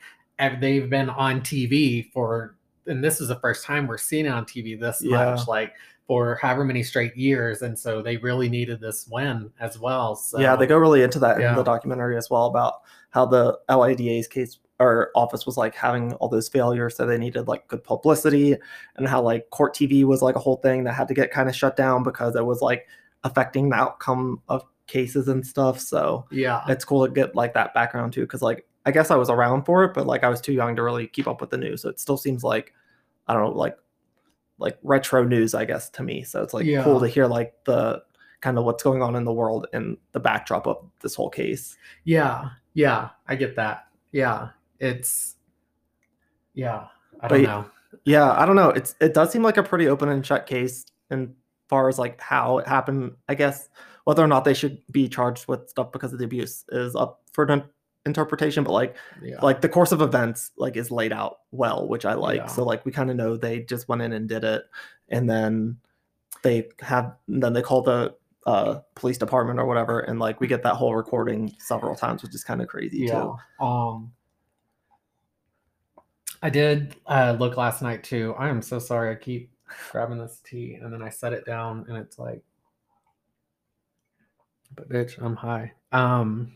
[0.61, 4.45] they've been on TV for, and this is the first time we're seeing it on
[4.45, 5.35] TV this Yeah.
[5.35, 5.73] much, like
[6.07, 10.15] for however many straight years, and so they really needed this win as well.
[10.15, 11.51] So yeah, they go really into that Yeah.
[11.51, 12.75] in the documentary as well about
[13.11, 17.49] how the LADA's case or office was like having all those failures, so they needed
[17.49, 18.57] like good publicity,
[18.97, 21.49] and how like court TV was like a whole thing that had to get kind
[21.49, 22.87] of shut down because it was like
[23.25, 25.79] affecting the outcome of cases and stuff.
[25.81, 29.17] So yeah, it's cool to get like that background too, because like I guess I
[29.17, 31.51] was around for it, but like I was too young to really keep up with
[31.51, 32.73] the news, so it still seems like
[33.29, 33.77] I don't know, like
[34.59, 36.23] like retro news, I guess, to me.
[36.23, 36.83] So it's like Yeah.
[36.85, 38.03] cool to hear like the
[38.41, 41.77] kind of what's going on in the world and the backdrop of this whole case.
[42.05, 43.11] yeah, yeah.
[43.29, 43.87] I get that.
[44.13, 45.37] Yeah, it's
[46.55, 46.87] yeah.
[47.21, 47.67] I don't y- know.
[48.05, 48.71] Yeah, I don't know.
[48.71, 51.35] It's it does seem like a pretty open and shut case in
[51.69, 53.13] far as like how it happened.
[53.29, 53.69] I guess
[54.07, 57.23] whether or not they should be charged with stuff because of the abuse is up
[57.33, 57.65] for an
[58.07, 58.63] interpretation.
[58.63, 62.15] But like Yeah, like the course of events like is laid out well, which I
[62.15, 62.39] like.
[62.39, 62.47] Yeah.
[62.47, 64.63] So like we kind of know they just went in and did it,
[65.09, 65.79] and then
[66.43, 68.15] they have then they call the
[68.47, 72.35] uh police department or whatever, and like we get that whole recording several times, which
[72.35, 73.23] is kind of crazy yeah.
[73.59, 73.65] too.
[73.65, 74.13] Um,
[76.43, 78.37] I did uh, look last night too.
[78.39, 79.11] I am so sorry.
[79.11, 79.51] I keep
[79.91, 82.45] grabbing this tea and then I set it down and it's like,
[84.77, 85.73] but bitch, I'm high.
[85.93, 86.53] Um,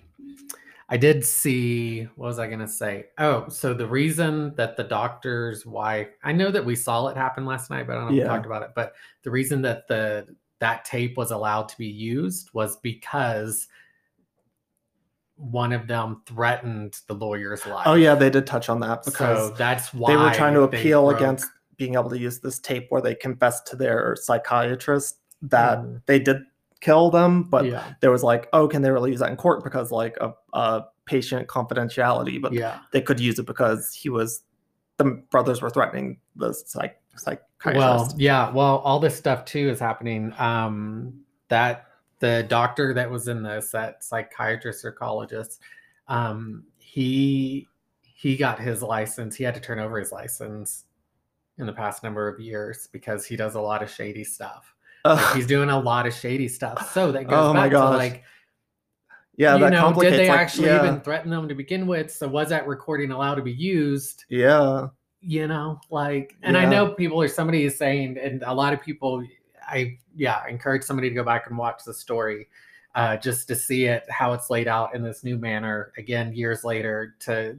[0.89, 2.03] I did see.
[2.17, 3.07] What was I gonna say?
[3.19, 6.09] Oh, so the reason that the doctor's wife.
[6.25, 8.25] I know that we saw it happen last night, but I don't know if Yeah.
[8.25, 8.71] we talked about it.
[8.75, 10.27] But the reason that the
[10.59, 13.67] that tape was allowed to be used was because
[15.37, 17.87] one of them threatened the lawyer's life.
[17.87, 20.63] Oh yeah, they did touch on that because so that's why they were trying to
[20.63, 21.47] appeal broke- against
[21.79, 26.03] being able to use this tape where they confessed to their psychiatrist that Mm.
[26.05, 26.43] they did
[26.81, 29.63] kill them, but yeah, there was like, oh, can they really use that in court
[29.63, 32.41] because like a, a patient confidentiality?
[32.41, 32.81] But yeah.
[32.93, 34.43] they could use it because he was
[34.97, 37.77] the brothers were threatening the psych psychiatrist.
[37.77, 38.51] Well, yeah.
[38.51, 40.33] Well, all this stuff too is happening.
[40.39, 41.87] Um, that
[42.21, 45.61] the doctor that was in this, that psychiatrist psychologist,
[46.09, 47.69] um, he
[48.03, 49.37] he got his license.
[49.37, 50.85] He had to turn over his license
[51.59, 54.75] in the past number of years because he does a lot of shady stuff.
[55.05, 56.93] Like, he's doing a lot of shady stuff.
[56.93, 58.25] So that goes Oh back to like
[59.37, 62.11] yeah, you that know, did they like, actually yeah, even threaten them to begin with?
[62.13, 64.25] So was that recording allowed to be used?
[64.29, 64.89] Yeah,
[65.23, 68.83] You know, like, and I know people or somebody is saying, and a lot of
[68.83, 69.25] people,
[69.67, 72.49] I yeah, encourage somebody to go back and watch the story,
[72.95, 76.65] uh, just to see it how it's laid out in this new manner again years
[76.65, 77.55] later to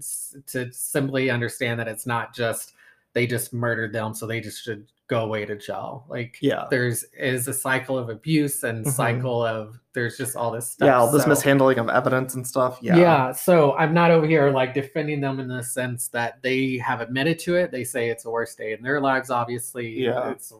[0.47, 2.73] to simply understand that it's not just
[3.13, 6.06] they just murdered them, so they just should go away to jail.
[6.08, 8.91] Like, yeah, there's is a cycle of abuse and Mhm.
[8.91, 10.86] cycle of there's just all this stuff.
[10.88, 10.97] yeah.
[10.97, 12.80] All this so- mishandling of evidence and stuff.
[12.82, 13.32] Yeah, yeah.
[13.34, 17.39] So I'm not over here like defending them in the sense that they have admitted
[17.39, 17.71] to it.
[17.71, 19.89] They say it's the worst day in their lives, obviously.
[20.06, 20.30] Yeah.
[20.32, 20.54] It's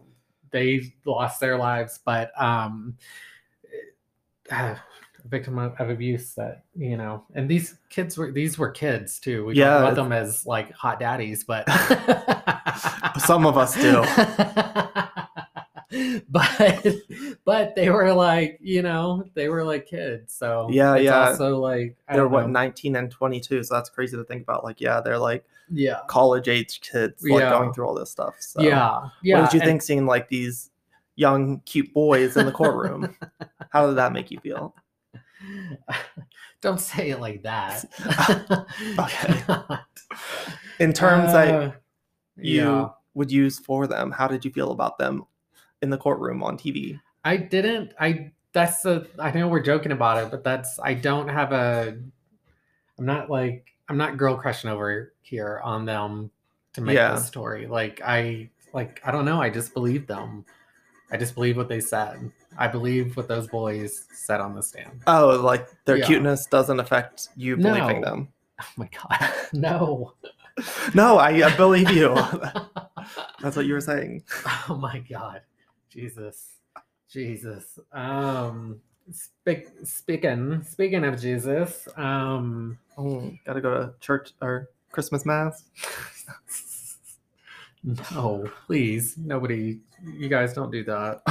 [0.52, 2.98] they lost their lives, but um
[5.27, 9.45] victim of, of abuse that, you know, and these kids were these were kids too.
[9.45, 11.65] We Yeah, about them as like hot daddies, but
[13.19, 14.03] Some of us do.
[16.29, 16.86] but
[17.45, 20.34] but they were like, you know, they were like kids.
[20.34, 21.29] So Yeah, it's yeah.
[21.29, 22.51] Also like I they're what know.
[22.51, 24.63] 19 and 22, so that's crazy to think about.
[24.63, 25.99] Like, yeah, they're like Yeah.
[26.07, 27.49] college age kids, like Yeah.
[27.51, 28.36] going through all this stuff.
[28.39, 28.62] So.
[28.62, 29.10] Yeah.
[29.21, 29.41] Yeah.
[29.41, 30.69] What did you and- think seeing like these
[31.15, 33.15] young, cute boys in the courtroom?
[33.71, 34.73] How did that make you feel?
[36.62, 37.86] Don't say it like that.
[38.99, 39.43] Okay.
[40.80, 41.71] In terms that Uh,
[42.38, 42.89] you yeah.
[43.13, 45.23] would use for them, how did you feel about them
[45.82, 46.99] in the courtroom on TV?
[47.23, 47.93] I didn't.
[47.99, 49.08] I that's the.
[49.19, 50.80] I know we're joking about it, but that's.
[50.80, 51.97] I don't have a.
[52.99, 53.67] I'm not like.
[53.89, 56.32] I'm not girl crushing over here on them
[56.73, 57.15] to make Yeah.
[57.15, 57.67] this story.
[57.67, 58.49] Like I.
[58.73, 59.41] Like I don't know.
[59.41, 60.45] I just believe them.
[61.12, 62.32] I just believe what they said.
[62.58, 65.02] I believe what those boys said on the stand.
[65.08, 66.06] Oh, like their Yeah.
[66.06, 68.30] cuteness doesn't affect you believing them.
[68.62, 69.34] Oh my god.
[69.54, 70.14] No.
[70.94, 72.14] No, I, I believe you.
[73.42, 74.24] That's what you were saying.
[74.70, 75.42] Oh my god.
[75.90, 76.50] Jesus.
[77.10, 77.80] Jesus.
[77.92, 78.80] Um
[79.12, 85.64] speak, speaking speaking of Jesus, um Oh, gotta go to church or Christmas mass.
[87.84, 89.18] no, please.
[89.18, 91.22] Nobody you guys don't do that.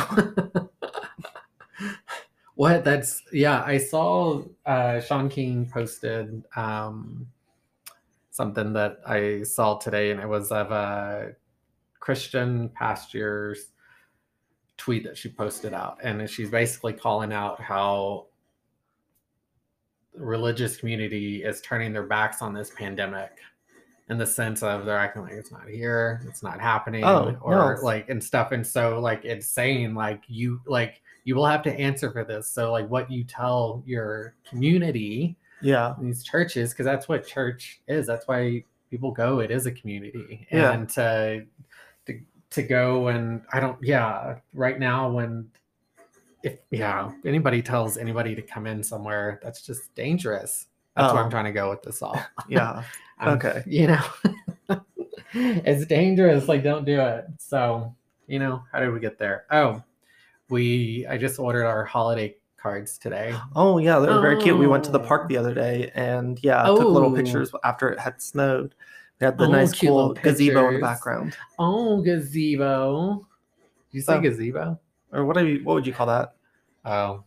[2.60, 7.26] What that's yeah, I saw uh Shaun King posted um
[8.32, 11.32] something that I saw today, and it was of a
[12.00, 13.68] Christian pastor's
[14.76, 18.26] tweet that she posted out, and she's basically calling out how
[20.12, 23.38] the religious community is turning their backs on this pandemic
[24.10, 27.76] in the sense of they're acting like it's not here, it's not happening, Oh, or
[27.76, 27.82] no.
[27.82, 28.52] like and stuff.
[28.52, 32.46] And so like it's saying like you like you will have to answer for this.
[32.50, 35.94] So like what you tell your community, Yeah.
[36.00, 38.06] these churches, because that's what church is.
[38.06, 39.40] That's why people go.
[39.40, 40.46] It is a community.
[40.50, 40.72] Yeah.
[40.72, 41.44] And to
[42.06, 45.50] to to go and I don't yeah, right now when
[46.42, 50.66] if yeah, anybody tells anybody to come in somewhere, that's just dangerous.
[50.96, 51.24] That's where Oh.
[51.24, 52.18] I'm trying to go with this all.
[52.48, 52.82] Yeah.
[53.22, 53.62] Okay.
[53.66, 54.02] You know,
[55.34, 56.48] it's dangerous.
[56.48, 57.26] Like, don't do it.
[57.38, 57.94] So,
[58.26, 59.44] you know, how did we get there?
[59.50, 59.82] Oh,
[60.50, 63.34] we, I just ordered our holiday cards today.
[63.56, 64.58] Oh yeah, they were very cute.
[64.58, 65.06] We went to the Oh.
[65.06, 67.16] park the other day and yeah, took little Oh.
[67.16, 68.74] pictures after it had snowed.
[69.20, 71.36] We had the Oh, nice cool little gazebo in the background.
[71.58, 73.26] Oh, gazebo.
[73.90, 74.20] Did you say Oh.
[74.20, 74.80] gazebo?
[75.12, 76.34] Or what do you what would you call that?
[76.84, 77.24] Oh,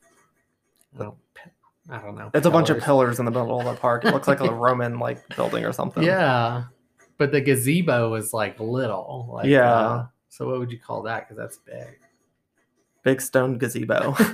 [1.90, 2.32] I don't know.
[2.34, 2.86] It's a bunch of Pillars.
[2.86, 4.06] pillars in the middle of the park.
[4.06, 6.02] It looks like a Roman like building or something.
[6.04, 6.64] Yeah.
[7.18, 9.30] But the gazebo is like little.
[9.34, 9.74] Like, Yeah.
[9.74, 11.28] uh, so what would you call that?
[11.28, 12.00] Because that's big.
[13.04, 14.16] Big stone gazebo.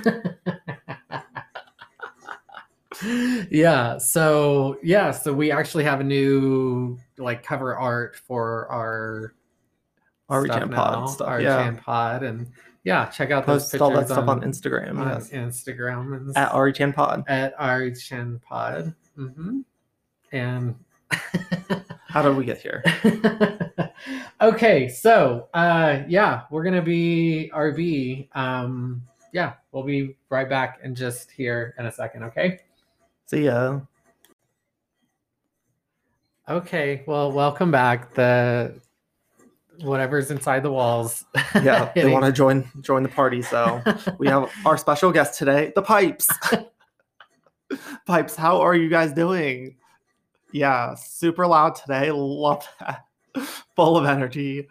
[3.50, 9.34] yeah so yeah so we actually have a new like cover art for our
[10.28, 11.74] Our Rechan Pod stuff, our yeah.
[11.82, 12.50] Pod and
[12.84, 14.98] yeah check out those Post pictures all that stuff on, on, Instagram.
[14.98, 15.30] on yes.
[15.30, 17.24] instagram and At Ari Chan Pod.
[17.28, 19.60] at our Chen pod Mm-hmm.
[20.32, 20.74] and
[22.08, 22.82] How did we get here?
[24.40, 30.96] okay so uh yeah we're gonna be rv um yeah we'll be right back and
[30.96, 32.58] just here in a second okay
[33.30, 33.78] See ya.
[36.48, 38.12] Okay, well, welcome back.
[38.14, 38.80] The
[39.82, 41.24] whatever's inside the walls.
[41.62, 43.40] Yeah, they want to join join the party.
[43.40, 43.82] So
[44.18, 46.28] we have our special guest today, the Pipes.
[48.04, 49.76] Pipes, how are you guys doing?
[50.52, 52.10] Yeah, super loud today.
[52.10, 53.04] Love that.
[53.76, 54.68] Full of energy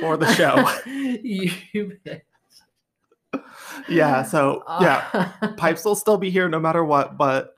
[0.00, 0.68] for the show.
[1.22, 2.24] you bet.
[3.88, 7.54] yeah, so yeah, Uh, Pipes will still be here no matter what, but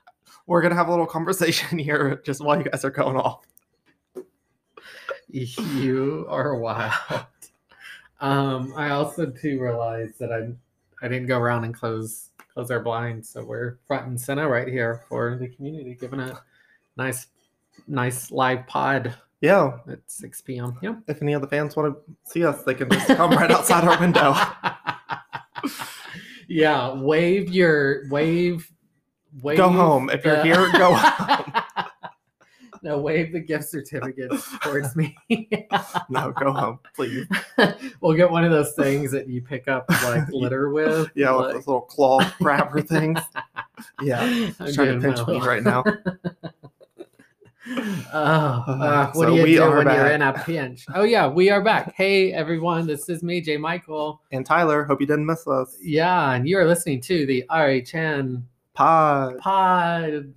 [0.46, 3.46] we're gonna have a little conversation here just while you guys are going off.
[5.28, 7.26] you are wild.
[8.20, 10.52] Um, I also too realized that I
[11.04, 14.68] I didn't go around and close close our blinds, so we're front and center right
[14.68, 16.38] here for the community, giving a
[16.96, 17.26] nice
[17.86, 20.78] nice live pod Yeah, at 6 p.m.
[20.82, 20.94] Yeah.
[21.08, 23.84] if any of the fans want to see us, they can just come right outside
[23.84, 24.34] our window.
[26.48, 28.68] yeah, wave your wave.
[29.42, 30.10] Wave Go home.
[30.10, 31.62] If you're the- here, go home.
[32.82, 35.16] no, wave the gift certificates towards me.
[36.10, 37.26] No, go home, please.
[38.02, 41.10] we'll get one of those things that you pick up like litter with.
[41.14, 43.18] Yeah, with those little claw grabber things.
[44.02, 44.20] Yeah,
[44.60, 45.82] I'm trying to pinch me right now.
[47.68, 50.84] Oh, uh, what So do you do when you're in a pinch?
[50.94, 51.94] Oh yeah, we are back.
[51.94, 54.20] Hey everyone, this is me, Jay Michael.
[54.32, 55.76] And Tyler, hope you didn't miss us.
[55.80, 58.42] Yeah, and you are listening to the RHN
[58.74, 60.34] Pod pod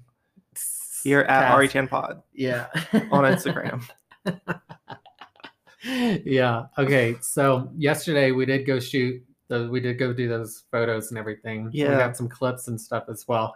[1.04, 1.74] here at cast.
[1.74, 2.68] Chan Pod Yeah.
[3.12, 3.82] on Instagram.
[6.26, 6.66] yeah.
[6.78, 7.16] Okay.
[7.22, 11.70] So yesterday we did go shoot the we did go do those photos and everything.
[11.72, 11.90] Yeah.
[11.90, 13.56] We got some clips and stuff as well.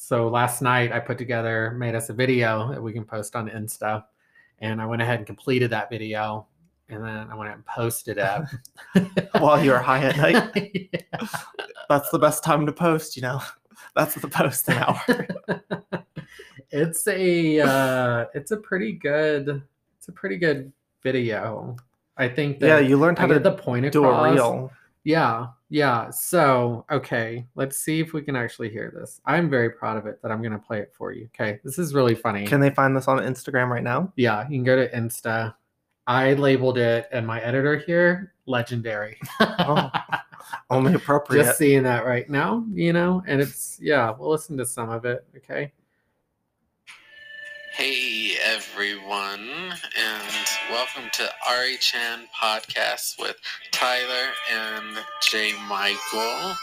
[0.00, 3.50] So last night I put together, made us a video that we can post on
[3.50, 4.04] Insta.
[4.60, 6.46] And I went ahead and completed that video.
[6.88, 9.28] And then I went ahead and posted it.
[9.40, 10.52] While you're high at night,
[10.92, 11.26] Yeah.
[11.88, 13.16] that's the best time to post.
[13.16, 13.42] You know,
[13.96, 15.26] that's the posting hour.
[16.70, 19.62] it's a uh it's a pretty good
[19.96, 21.76] it's a pretty good video.
[22.16, 24.70] I think that yeah, you learned how get to the point do a reel.
[25.02, 26.10] Yeah, yeah.
[26.10, 29.20] So, okay, let's see if we can actually hear this.
[29.24, 31.28] I'm very proud of it that I'm going to play it for you.
[31.34, 32.46] Okay, this is really funny.
[32.46, 34.12] Can they find this on Instagram right now?
[34.16, 35.54] yeah, you can go to Insta.
[36.06, 39.18] I labeled it, and my editor here, legendary.
[39.40, 39.90] Oh,
[40.70, 41.44] Only appropriate.
[41.44, 45.04] Just seeing that right now, you know, and it's, yeah, we'll listen to some of
[45.04, 45.26] it.
[45.36, 45.72] Okay.
[47.72, 49.48] Hey everyone,
[49.96, 53.36] and welcome to Ari Chan Podcast with
[53.72, 56.54] Tyler and Jay Michael.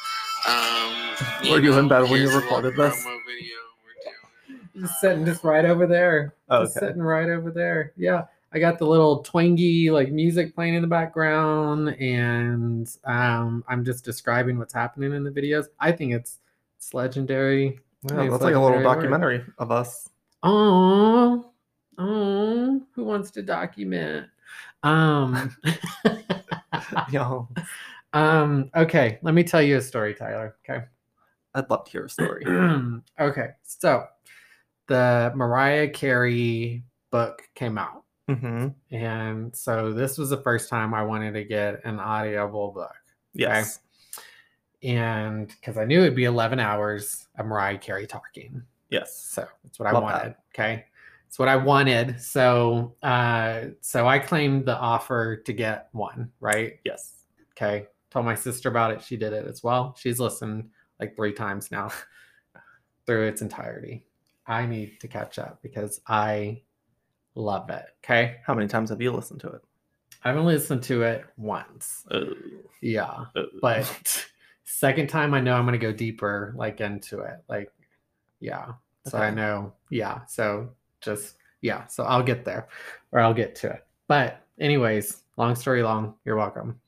[0.48, 3.04] Um, Were you in bed when you here's a little recorded this?
[3.04, 4.70] video we're doing.
[4.88, 6.34] Just sitting just right over there.
[6.50, 6.88] Just Okay.
[6.88, 7.94] sitting right over there.
[7.98, 8.26] Yeah.
[8.54, 14.06] I got the little twangy like music playing in the background and um I'm just
[14.06, 15.66] describing what's happening in the videos.
[15.80, 16.40] I think it's
[16.78, 17.80] it's legendary.
[18.10, 18.96] Yeah, It's that's like a little legendary work.
[18.96, 20.08] documentary of us.
[20.44, 21.52] Oh
[21.98, 24.28] Oh, who wants to document?
[24.84, 25.56] Um,
[27.12, 27.48] Yo,
[28.14, 30.56] um, okay, let me tell you a story, Tyler.
[30.68, 30.86] Okay.
[31.54, 32.46] I'd love to hear a story.
[33.20, 34.06] okay, so
[34.88, 38.04] the Mariah Carey book came out.
[38.30, 42.96] hmm And so this was the first time I wanted to get an audible book.
[43.34, 43.80] Yes.
[44.84, 48.62] And because I knew it'd be 11 hours of Mariah Carey talking.
[48.90, 49.16] Yes.
[49.18, 50.32] So that's what I wanted.
[50.32, 50.40] that.
[50.54, 50.86] Okay.
[51.36, 52.22] It's what I wanted.
[52.22, 56.80] So uh so I claimed the offer to get one, right?
[56.86, 57.26] Yes.
[57.52, 57.88] Okay.
[58.10, 59.02] Told my sister about it.
[59.04, 59.98] She did it as well.
[60.00, 61.92] She's listened like three times now
[63.06, 64.06] through its entirety.
[64.48, 66.62] I need to catch up because I
[67.36, 67.84] love it.
[68.02, 68.38] Okay.
[68.46, 69.62] How many times have you listened to it?
[70.24, 72.06] I've only listened to it once.
[72.12, 72.28] Oh,
[72.80, 73.26] Yeah.
[73.36, 73.46] oh.
[73.62, 74.26] But
[74.64, 77.44] second time I know I'm gonna go deeper like into it.
[77.50, 77.74] Like,
[78.40, 78.72] yeah.
[79.06, 80.26] So I know, yeah.
[80.28, 80.70] So
[81.06, 81.88] just yeah.
[81.88, 82.68] So I'll get there
[83.12, 83.86] or I'll get to it.
[84.08, 86.80] But anyways, long story long, you're welcome.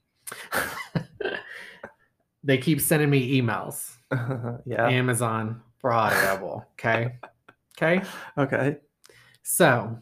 [2.43, 3.93] they keep sending me emails.
[4.65, 4.87] yeah.
[4.87, 6.65] Amazon for Audible.
[6.73, 7.15] Okay.
[7.77, 8.05] Okay.
[8.37, 8.77] Okay.
[9.43, 9.97] So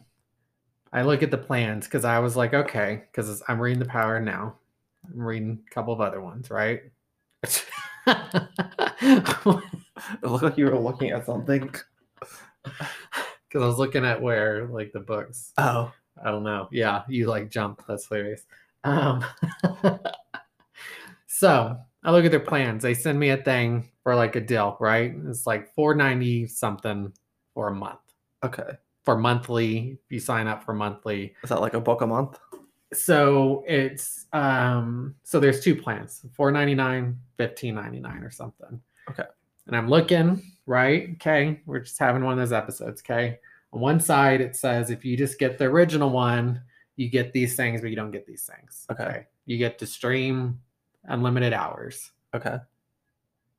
[0.92, 4.20] I look at the plans because I was like, okay, because I'm reading The Power
[4.20, 4.56] now.
[5.04, 6.82] I'm reading a couple of other ones, right?
[10.22, 11.74] It looked like you were looking at something.
[13.62, 15.52] I was looking at where, like, the books.
[15.58, 15.92] Oh.
[16.24, 16.68] I don't know.
[16.72, 17.82] Yeah, you like jump.
[17.86, 18.46] That's hilarious.
[18.84, 19.22] Um,
[21.26, 22.82] so I look at their plans.
[22.82, 25.14] They send me a thing for like a deal, right?
[25.28, 27.12] It's like four ninety something
[27.54, 27.98] for a month.
[28.44, 28.70] Okay.
[29.04, 32.38] For monthly, if you sign up for monthly, Is that like a book a month?
[32.94, 38.80] so it's um so there's two plans 499 1599 or something
[39.10, 39.24] Okay.
[39.66, 43.38] and i'm looking right okay we're just having one of those episodes okay
[43.72, 46.60] on one side it says if you just get the original one
[46.96, 49.26] you get these things but you don't get these things Okay.
[49.44, 50.60] you get to stream
[51.04, 52.56] unlimited hours Okay.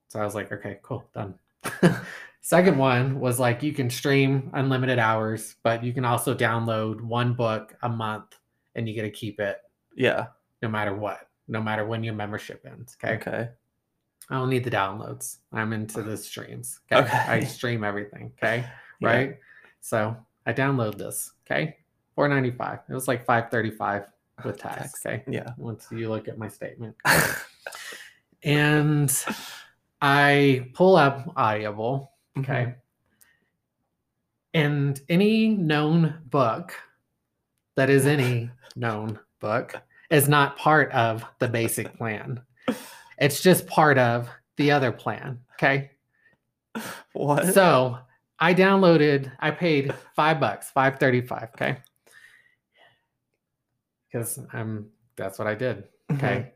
[0.09, 1.33] so i was like okay cool done
[2.41, 7.33] second one was like you can stream unlimited hours but you can also download one
[7.33, 8.37] book a month
[8.75, 9.57] and you get to keep it
[9.95, 10.27] Yeah.
[10.61, 12.95] no matter what, no matter when your membership ends.
[13.03, 13.15] Okay.
[13.15, 13.49] Okay.
[14.29, 15.37] I don't need the downloads.
[15.53, 16.79] I'm into the streams.
[16.91, 17.03] Okay.
[17.05, 17.17] Okay.
[17.17, 18.31] I stream everything.
[18.41, 18.65] Okay.
[18.99, 19.09] Yeah.
[19.09, 19.37] Right.
[19.79, 20.17] So
[20.47, 21.31] I download this.
[21.45, 21.77] Okay.
[22.15, 22.79] 495.
[22.89, 24.07] It was like 535
[24.43, 24.75] with tax.
[24.75, 25.05] Tax.
[25.05, 25.23] Okay.
[25.27, 25.51] Yeah.
[25.55, 26.95] Once you look at my statement.
[28.43, 29.13] And
[30.01, 32.11] I pull up Audible.
[32.37, 32.51] Mm-hmm.
[32.51, 32.75] Okay.
[34.53, 36.73] And any known book
[37.75, 39.75] that is any known book
[40.09, 42.41] is not part of the basic plan.
[43.17, 45.39] It's just part of the other plan.
[45.53, 45.91] Okay.
[47.13, 47.53] What?
[47.53, 47.97] So
[48.39, 51.49] I downloaded, I paid five bucks, five thirty-five.
[51.55, 51.77] Okay.
[54.11, 55.85] Because I'm that's what I did.
[56.11, 56.27] Okay.
[56.27, 56.49] Mm-hmm.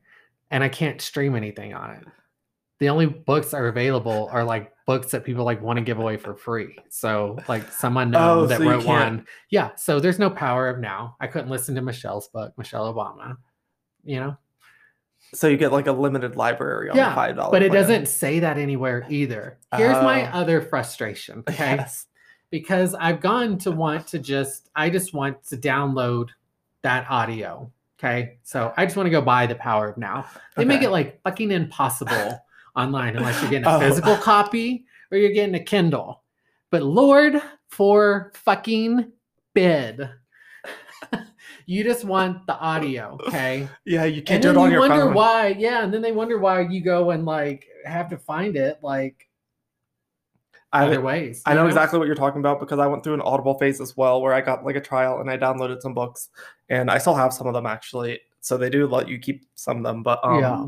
[0.52, 2.04] And I can't stream anything on it.
[2.80, 6.00] The only books that are available are like books that people like want to give
[6.00, 6.78] away for free.
[6.90, 9.26] So like someone Oh, that so wrote one.
[9.50, 9.76] Yeah.
[9.76, 11.16] So there's no power of now.
[11.20, 13.38] I couldn't listen to Michelle's book, Michelle Obama.
[14.04, 14.38] You know?
[15.34, 17.52] So you get like a limited library on Yeah, the five dollars.
[17.52, 19.58] But it doesn't say that anywhere either.
[19.76, 20.40] Here's my Oh.
[20.42, 21.44] other frustration.
[21.50, 21.76] Okay.
[21.76, 22.08] Yes.
[22.50, 26.30] because I've gone to want to just I just want to download
[26.82, 27.72] that audio.
[28.00, 28.40] Okay.
[28.44, 30.26] So I just want to go buy the power of now.
[30.58, 32.44] They make it like fucking impossible
[32.76, 33.80] online unless you're getting a Oh.
[33.80, 36.24] physical copy or you're getting a Kindle.
[36.72, 39.12] But Lord for fucking
[39.54, 40.10] bid.
[41.66, 43.68] you just want the audio, okay?
[43.86, 45.14] Yeah, you can't do then it on you your wonder phone.
[45.14, 48.80] why, yeah, and then they wonder why you go and like have to find it
[48.82, 49.28] like
[50.74, 51.42] I, other ways.
[51.46, 53.82] I you know exactly what you're talking about because I went through an Audible phase
[53.82, 56.30] as well where I got like a trial and I downloaded some books
[56.70, 58.20] and I still have some of them actually.
[58.40, 60.66] So they do let you keep some of them, but um, Yeah.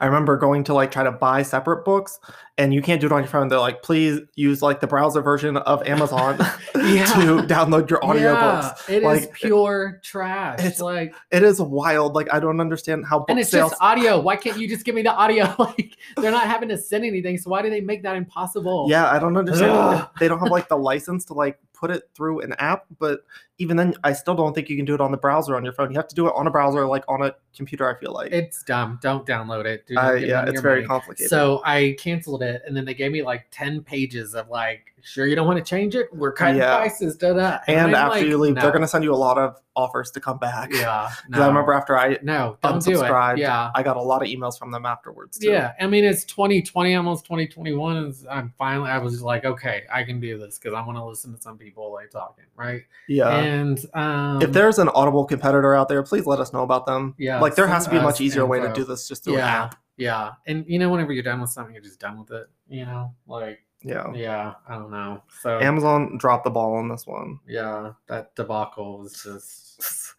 [0.00, 2.18] I remember going to like try to buy separate books
[2.56, 3.48] and you can't do it on your phone.
[3.48, 6.36] They're like, please use like the browser version of Amazon
[6.74, 7.04] Yeah.
[7.06, 8.88] to download your audiobooks.
[8.90, 10.58] It is Like, pure trash.
[10.58, 12.14] it's- like, It is wild.
[12.14, 13.70] Like I don't understand how and it's sales.
[13.70, 14.20] just audio.
[14.20, 15.54] Why can't you just give me the audio?
[15.58, 17.36] Like, they're not having to send anything.
[17.38, 18.86] So why do they make that impossible?
[18.88, 19.70] Yeah, I don't understand.
[19.72, 20.08] Ugh.
[20.18, 23.20] they don't have like the license to like put it through an app, but
[23.60, 25.72] even then, I still don't think you can do it on the browser on your
[25.72, 25.90] phone.
[25.90, 27.88] You have to do it on a browser, like on a computer.
[27.92, 28.30] I feel like.
[28.32, 28.98] it's dumb.
[29.02, 29.84] Don't download it.
[29.86, 30.86] Do Uh, yeah, it's very money.
[30.86, 31.28] complicated.
[31.28, 35.26] So I canceled it, and then they gave me like ten pages of like, sure
[35.26, 36.06] you don't want to change it?
[36.12, 36.76] We're cutting Yeah.
[36.76, 37.16] prices.
[37.16, 37.58] Da da.
[37.66, 38.60] and I'm after like, you leave, no.
[38.62, 40.70] they're gonna send you a lot of offers to come back.
[40.72, 41.42] Yeah, No.
[41.42, 42.96] I remember after I No, don't do it.
[43.10, 43.70] unsubscribed, Yeah.
[43.74, 45.38] I got a lot of emails from them afterwards.
[45.38, 45.50] Too.
[45.50, 47.96] Yeah, I mean it's 2020, almost 2021.
[48.06, 51.04] Is I'm finally I was like, okay, I can do this because I want to
[51.04, 52.82] listen to some people like talking, right?
[53.08, 53.28] Yeah.
[53.38, 57.14] And um, if there's an Audible competitor out there, please let us know about them.
[57.18, 59.34] Yeah, Like there has to be a much easier way to do this just through
[59.34, 59.74] an yeah, app.
[59.96, 62.48] yeah, and you know, whenever you're done with something, you're just done with it.
[62.68, 64.12] You know, like Yeah.
[64.14, 65.22] yeah, I don't know.
[65.42, 67.38] So Amazon dropped the ball on this one.
[67.46, 70.14] yeah, that debacle was just.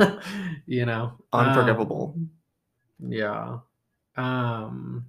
[0.66, 2.16] you know um, Unforgivable.
[2.98, 3.58] yeah
[4.16, 5.06] um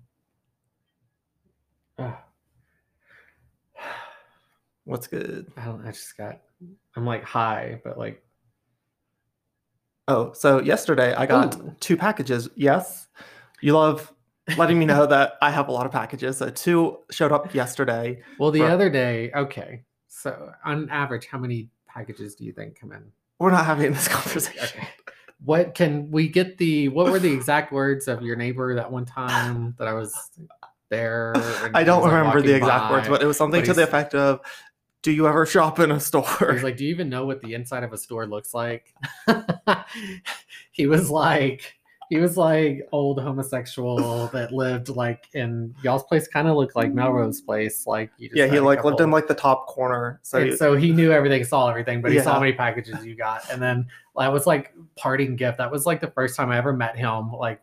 [1.98, 2.12] uh,
[4.86, 5.52] What's good?
[5.58, 6.40] i don't i just got
[6.96, 8.22] i'm like high but like
[10.08, 11.76] Oh, so yesterday I got Ooh.
[11.80, 12.48] two packages.
[12.56, 13.08] Yes.
[13.60, 14.14] You love
[14.56, 16.38] letting me know that I have a lot of packages.
[16.38, 18.22] So two showed up yesterday.
[18.38, 22.92] well the other day okay so on average how many packages do you think come
[22.92, 23.04] in
[23.40, 24.64] We're not having this conversation.
[24.80, 24.88] okay
[25.44, 29.06] what can we get the what were the exact words of your neighbor that one
[29.06, 30.14] time that i was
[30.90, 31.34] there
[31.74, 34.40] I don't remember the exact words, but it was something to the effect of
[35.06, 36.26] Do you ever shop in a store?
[36.40, 38.92] He was like, "Do you even know what the inside of a store looks like?"
[40.72, 41.76] he was like,
[42.10, 46.28] he was like old homosexual that lived like in y'all's place.
[46.28, 47.86] Kind of looked like Melrose Place.
[47.86, 50.20] Like you just yeah, he like lived in like the top corner.
[50.24, 53.16] So, and so he knew everything, saw everything, but he saw how many packages you
[53.16, 53.86] got, and then
[54.18, 55.60] that was like parting gift.
[55.60, 57.32] That was like the first time I ever met him.
[57.32, 57.62] Like,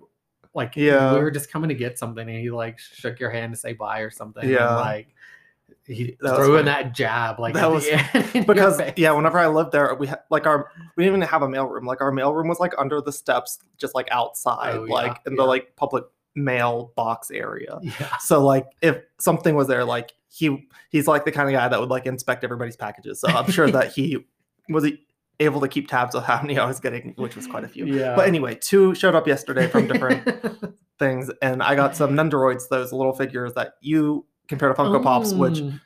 [0.54, 1.12] like Yeah.
[1.12, 3.72] we were just coming to get something, and he like shook your hand to say
[3.72, 4.44] bye or something.
[4.44, 4.76] and, Yeah.
[4.76, 5.08] like
[5.92, 7.86] he That in that jab like That was-
[8.46, 11.48] because yeah, whenever I lived there, we had like our we didn't even have a
[11.48, 11.84] mailroom.
[11.84, 15.36] Like our mailroom was like under the steps, just like outside, Oh, yeah, like in
[15.36, 17.78] the like public mail box area.
[17.82, 18.16] yeah.
[18.18, 21.78] So like if something was there, like he he's like the kind of guy that
[21.78, 23.20] would like inspect everybody's packages.
[23.20, 24.26] So I'm sure that he
[24.68, 24.90] was
[25.40, 27.86] able to keep tabs of how many I was getting, which was quite a few.
[27.86, 28.14] Yeah.
[28.14, 32.92] But anyway, two showed up yesterday from different things, and I got some Nendoroids, those
[32.92, 35.80] little figures that you compare to Funko Pops, which Mm.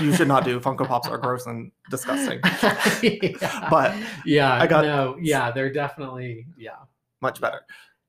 [0.00, 0.58] you should not do.
[0.60, 2.40] Funko Pops are gross and disgusting.
[3.02, 3.68] Yeah.
[3.70, 3.94] But
[4.24, 6.76] yeah, I got- no, yeah, they're definitely yeah.
[7.20, 7.62] Much better.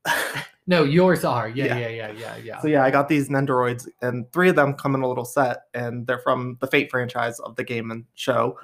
[0.65, 1.49] No, yours are.
[1.49, 1.77] Yeah, Yeah.
[1.77, 2.61] yeah, yeah, yeah, yeah.
[2.61, 5.63] So yeah, I got these Nendoroids, and three of them come in a little set,
[5.73, 8.57] and they're from the Fate franchise of the game and show.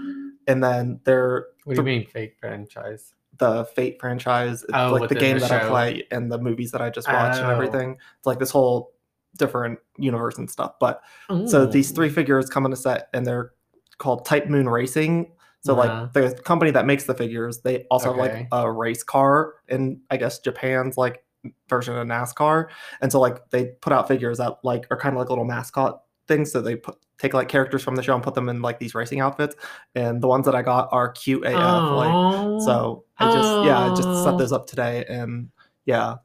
[0.48, 3.14] And then they're what do you mean fake franchise?
[3.38, 6.72] the Fate franchise, it's Oh, like the game the that I play and the movies
[6.72, 7.50] that I just watch and Oh.
[7.52, 7.98] everything.
[8.18, 8.94] It's like this whole
[9.38, 10.74] different universe and stuff.
[10.80, 11.02] But
[11.48, 13.52] so these three figures come in a set, and they're
[13.98, 15.32] called Type Moon Racing.
[15.62, 16.02] So Uh-huh.
[16.04, 20.00] like the company that makes the figures, they also have like a race car in
[20.10, 21.24] I guess Japan's like
[21.70, 22.68] version of NASCAR.
[23.02, 26.02] And so like they put out figures that like are kind of like little mascot
[26.28, 26.52] things.
[26.52, 28.96] So they put take like characters from the show and put them in like these
[28.96, 29.56] racing outfits.
[29.96, 31.56] And the ones that I got are cute AF.
[31.92, 35.50] Like so I just yeah, I just set those up today and
[35.86, 36.16] yeah.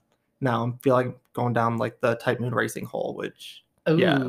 [0.44, 4.28] Now I feel like going down like the Type Moon Racing hole, which yeah.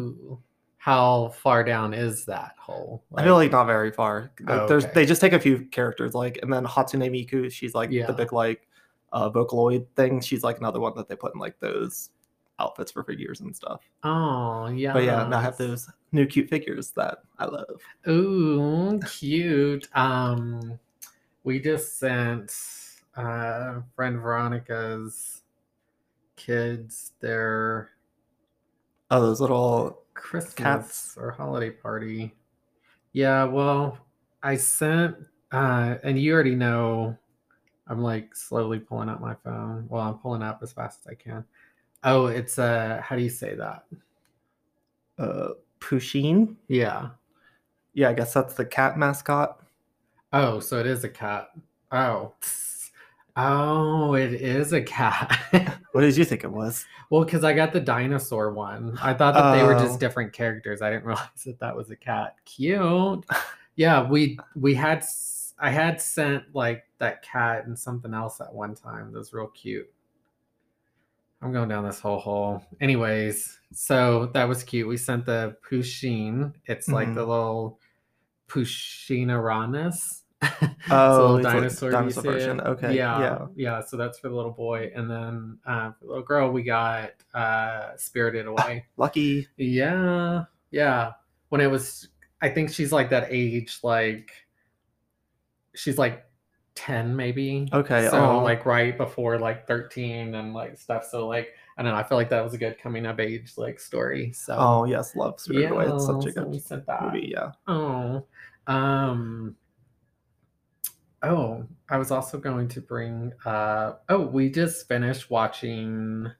[0.77, 3.03] How far down is that hole?
[3.15, 4.31] I feel like not very far.
[4.39, 7.73] Like, Oh, There's they just take a few characters like, and then Hatsune Miku, she's
[7.73, 8.05] like Yeah.
[8.05, 8.67] the big like
[9.11, 10.21] uh, Vocaloid thing.
[10.21, 12.11] She's like another one that they put in like those
[12.59, 13.81] outfits for figures and stuff.
[14.03, 14.93] Oh yeah.
[14.93, 17.81] But yeah, now I have those new cute figures that I love.
[18.07, 19.89] Ooh, cute.
[19.95, 20.79] Um,
[21.43, 22.55] we just sent
[23.17, 25.41] uh friend Veronica's
[26.35, 27.91] kids their
[29.11, 31.17] Oh, those little Christmas Cats.
[31.17, 32.33] or holiday party.
[33.13, 33.97] Yeah, well,
[34.43, 35.15] I sent
[35.51, 37.17] uh and you already know
[37.87, 39.87] I'm like slowly pulling up my phone.
[39.89, 41.45] Well, I'm pulling up as fast as I can.
[42.03, 43.85] Oh, it's uh how do you say that?
[45.19, 46.55] uh Pusheen.
[46.67, 47.09] Yeah.
[47.93, 49.61] Yeah, I guess that's the cat mascot.
[50.33, 51.51] Oh, so it is a cat.
[51.91, 52.33] Oh.
[53.37, 55.37] Oh, it is a cat.
[55.91, 56.85] What did you think it was?
[57.09, 58.97] well, because I got the dinosaur one.
[59.01, 59.79] I thought that they were Oh.
[59.79, 60.81] just different characters.
[60.81, 62.35] I didn't realize that that was a cat.
[62.43, 63.25] Cute.
[63.77, 65.05] Yeah, we we had
[65.57, 69.13] I had sent like that cat and something else at one time.
[69.13, 69.89] That was real cute.
[71.41, 72.61] I'm going down this whole hole.
[72.81, 74.87] Anyways, so that was cute.
[74.87, 76.53] We sent the Pusheen.
[76.65, 77.15] It's like Mm-hmm.
[77.15, 77.79] the little
[78.49, 80.23] Pusheenaranus.
[80.41, 82.59] Oh, it's a little it's dinosaur, dinosaur version.
[82.59, 82.65] it?
[82.65, 83.47] Okay, Yeah, yeah.
[83.55, 83.81] yeah.
[83.83, 87.11] So that's for the little boy, and then uh, for the little girl, we got
[87.33, 88.85] uh, Spirited Away.
[88.97, 89.47] Lucky.
[89.57, 91.13] yeah, yeah.
[91.49, 92.09] When it was,
[92.41, 94.31] I think she's like that age, like
[95.73, 96.25] she's like
[96.75, 97.67] ten, maybe.
[97.71, 98.41] Okay, So aw.
[98.41, 101.05] like right before like thirteen and like stuff.
[101.09, 101.97] So like I don't know.
[101.97, 104.31] I feel like that was a good coming of age like story.
[104.33, 105.85] So Oh yes, love Spirited Away.
[105.87, 107.31] It's such a good movie.
[107.31, 107.51] Yeah.
[107.67, 108.25] Oh,
[108.67, 109.55] um,
[111.25, 113.31] oh, I was also going to bring.
[113.45, 116.31] Uh, oh, we just finished watching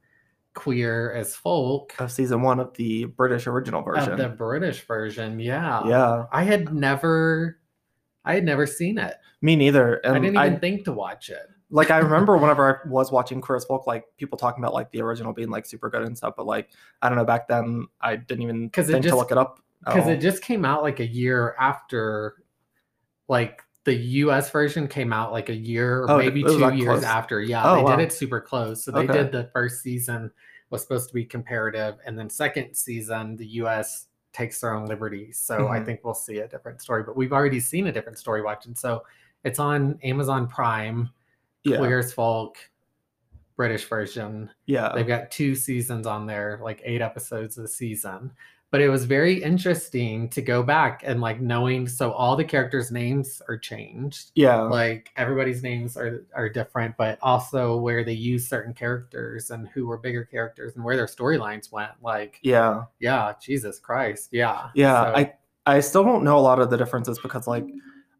[0.53, 4.13] Queer as Folk of season one of the British original version.
[4.13, 5.39] of the British version.
[5.39, 5.85] Yeah.
[5.85, 7.59] yeah, I had never
[8.23, 9.15] I had never seen it.
[9.41, 9.95] me neither.
[9.95, 11.47] And I didn't even think to watch it.
[11.69, 14.89] like I remember whenever I was watching Queer as Folk, like people talking about like
[14.91, 16.69] the original being like super good and stuff, but like
[17.01, 19.59] I don't know, back then I didn't even think to just- look it up.
[19.85, 22.35] because it just came out like a year after
[23.27, 26.85] like the US version came out like a year or Oh, maybe two that years
[26.87, 27.03] close?
[27.03, 27.41] after.
[27.41, 27.95] Yeah, Oh, they wow.
[27.95, 28.83] did it super close.
[28.83, 29.13] So they Okay.
[29.13, 30.31] did the first season
[30.71, 35.37] was supposed to be comparative and then second season the US takes their own liberties.
[35.39, 35.85] So I Mhm.
[35.85, 38.75] think we'll see a different story, but we've already seen a different story watching.
[38.75, 39.05] So
[39.43, 41.09] it's on Amazon Prime,
[41.63, 42.57] yeah, Queer as Folk,
[43.55, 44.49] British version.
[44.65, 48.31] yeah, They've got two seasons on there, like eight episodes a season.
[48.75, 52.91] But it was very interesting to go back and like knowing so all the characters'
[52.91, 54.31] names are changed.
[54.35, 59.69] yeah, Like everybody's names are are different, but also where they use certain characters and
[59.69, 61.91] who were bigger characters and where their storylines went.
[62.03, 62.83] Like, yeah.
[62.99, 64.27] yeah, Jesus Christ.
[64.33, 64.67] Yeah.
[64.73, 65.33] Yeah, So- I
[65.65, 67.63] I still don't know a lot of the differences because like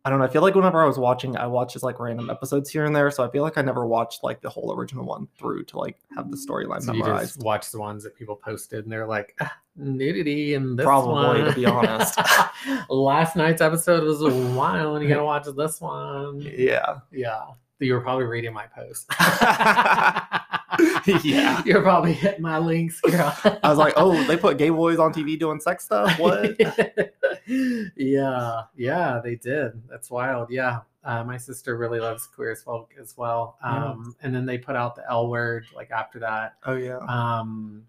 [0.05, 0.25] I don't know.
[0.25, 2.95] I feel like whenever I was watching, I watched just like random episodes here and
[2.95, 3.09] there.
[3.09, 5.97] So I feel like I never watched like the whole original one through to like
[6.15, 7.33] have the storyline so you memorized.
[7.35, 11.41] just watch the ones that people posted and they're like ah, nudity in this Probably,
[11.41, 11.45] one.
[11.45, 12.19] to be honest.
[12.89, 16.39] Last night's episode was a while and you gotta watch this one.
[16.39, 17.45] Yeah, Yeah.
[17.79, 19.09] You were probably reading my post.
[21.23, 21.61] Yeah.
[21.65, 23.35] You're probably hitting my links, girl.
[23.43, 26.17] I was like, oh, they put gay boys on TV doing sex stuff.
[26.19, 26.55] What?
[27.95, 29.81] yeah, yeah, they did.
[29.89, 30.49] That's wild.
[30.49, 30.79] Yeah.
[31.03, 33.57] Uh, my sister really loves queer as folk as well.
[33.63, 33.91] Yeah.
[33.91, 36.55] Um, and then they put out the L word like after that.
[36.65, 37.83] oh yeah, Um,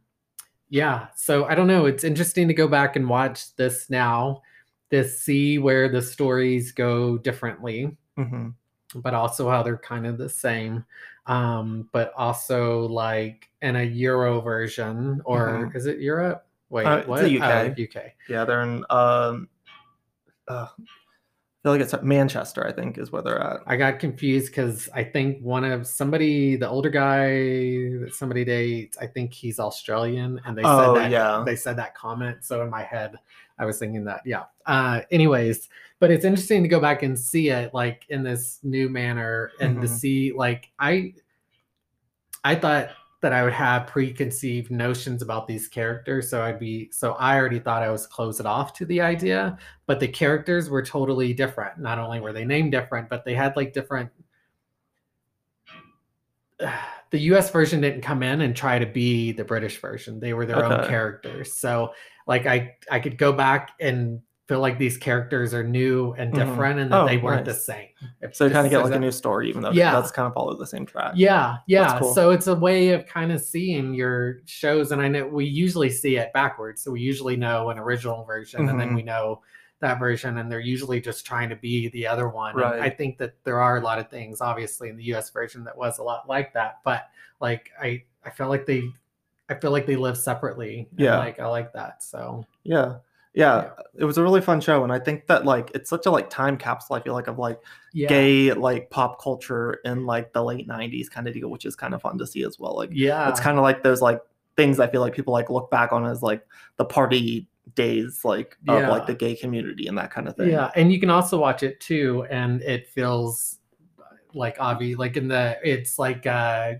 [0.68, 1.86] yeah, so I don't know.
[1.86, 4.42] It's interesting to go back and watch this now,
[4.90, 8.48] to see where the stories go differently hmm
[8.94, 10.84] but also how they're kind of the same.
[11.26, 16.46] Um, but also like in a Euro version, or is it Europe?
[16.70, 17.22] Wait, Uh, it's what?
[17.22, 17.78] the Oh, UK.
[17.78, 18.12] UK.
[18.28, 18.44] yeah.
[18.44, 18.84] They're in.
[18.90, 19.48] Um,
[20.48, 22.64] uh, I feel like it's Manchester.
[22.64, 23.60] I think is where they're at.
[23.66, 27.28] I got confused because I think one of somebody, the older guy
[28.04, 31.42] that somebody dates, I think he's Australian, and they Oh, said that yeah.
[31.44, 32.44] they said that comment.
[32.44, 33.16] So in my head,
[33.58, 34.44] I was thinking that, yeah.
[34.66, 38.88] Uh, anyways, but it's interesting to go back and see it like in this new
[38.88, 39.90] manner and to Mhm.
[39.90, 41.14] see like I,
[42.44, 42.90] I thought
[43.22, 47.58] that I would have preconceived notions about these characters, so I'd be so I already
[47.58, 51.78] thought I was close it off to the idea, but the characters were totally different.
[51.78, 54.10] Not only were they named different, but they had like different.
[57.10, 57.50] The U.S.
[57.52, 60.88] version didn't come in and try to be the British version; they were their own
[60.88, 61.52] characters.
[61.52, 61.94] So,
[62.26, 66.36] like, I I could go back and feel like these characters are new and Mhm.
[66.36, 67.88] different, and that Oh, they weren't the same.
[68.32, 69.92] So you kind of get like a new story, even though Yeah.
[69.92, 71.14] that's kind of followed the same track.
[71.16, 71.98] yeah, yeah.
[71.98, 72.14] cool.
[72.14, 75.90] So it's a way of kind of seeing your shows, and I know we usually
[75.90, 76.82] see it backwards.
[76.82, 78.94] So we usually know an original version, and then Mhm.
[78.96, 79.42] we know
[79.80, 82.54] that version, and they're usually just trying to be the other one.
[82.54, 85.30] And I think that there are a lot of things, obviously, in the U.S.
[85.30, 86.78] version that was a lot like that.
[86.84, 87.02] But
[87.40, 88.84] like, I I feel like they,
[89.48, 90.88] I feel like they live separately.
[90.96, 91.18] Yeah.
[91.18, 92.02] like I like that.
[92.02, 92.96] So Yeah.
[93.34, 93.70] yeah.
[93.94, 94.82] It was a really fun show.
[94.82, 97.38] And I think that like it's such a like time capsule, I feel like, of
[97.38, 97.60] like
[97.92, 101.76] yeah, gay like pop culture in like the late nineties kind of deal, which is
[101.76, 102.76] kind of fun to see as well.
[102.76, 104.20] Like yeah, it's kind of like those like
[104.56, 106.44] things I feel like people like look back on as like
[106.76, 108.88] the party days like of Yeah.
[108.90, 110.50] like the gay community and that kind of thing.
[110.50, 113.58] Yeah, and you can also watch it too, and it feels
[114.34, 116.74] like Avi, like in the it's like uh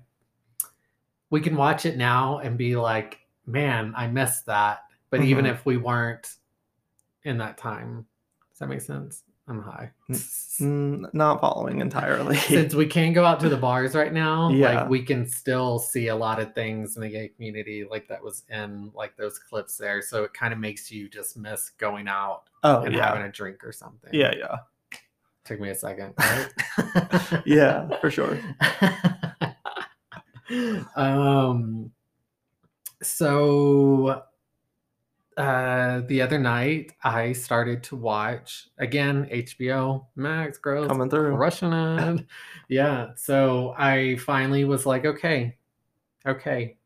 [1.31, 4.81] we can watch it now and be like, man, I missed that.
[5.11, 5.51] But even Mhm.
[5.53, 6.35] if we weren't
[7.25, 8.07] in that time,
[8.51, 9.23] does that make sense?
[9.49, 9.93] I'm high.
[10.11, 12.37] Mm, not following entirely.
[12.37, 14.81] Since we can't go out to the bars right now, Yeah.
[14.81, 18.23] like we can still see a lot of things in the gay community, like that
[18.25, 20.03] was in like those clips there.
[20.03, 23.07] So it kind of makes you just miss going out oh and yeah.
[23.07, 24.11] having a drink or something.
[24.13, 24.57] Yeah, yeah.
[25.45, 26.15] Took me a second.
[26.19, 27.43] Right?
[27.47, 28.39] Yeah, for sure.
[30.97, 31.91] Um
[33.03, 34.23] so
[35.37, 41.37] uh the other night I started to watch again HBO Max girls Coming through.
[41.37, 42.25] crushing it.
[42.69, 43.09] yeah.
[43.17, 45.57] So I finally was like, okay,
[46.27, 46.77] okay.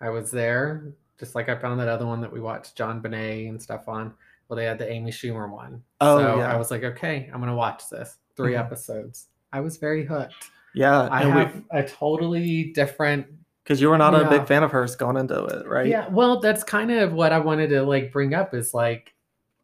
[0.00, 3.60] I was there, just like I found that other one that we watched JonBenét and
[3.60, 4.14] stuff on.
[4.48, 5.82] Well, they had the Amy Schumer one.
[6.00, 6.52] Oh, so yeah.
[6.52, 8.16] I was like, okay, I'm gonna watch this.
[8.36, 8.58] 3 Mhm.
[8.60, 9.26] episodes.
[9.52, 10.50] I was very hooked.
[10.78, 11.02] Yeah.
[11.10, 13.26] I and we- have a totally different
[13.64, 15.86] because you were not a big fan of hers going into it, right?
[15.86, 19.12] Yeah, well, that's kind of what I wanted to like bring up is like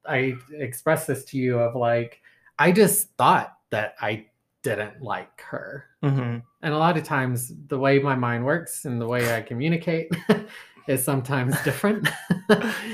[0.06, 2.20] I expressed this to you of like
[2.58, 4.26] I just thought that I
[4.62, 5.86] didn't like her.
[6.02, 9.40] hmm And a lot of times, the way my mind works and the way I
[9.40, 10.10] communicate
[10.87, 12.09] is sometimes different.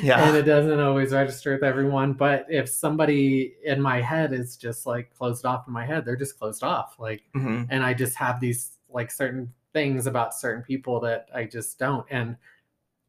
[0.03, 0.28] Yeah.
[0.28, 2.12] And it doesn't always register with everyone.
[2.14, 6.16] But if somebody in my head is just like closed off in my head, they're
[6.16, 6.97] just closed off.
[6.99, 11.45] Like, hmm and I just have these like certain things about certain people that I
[11.45, 12.07] just don't.
[12.11, 12.36] And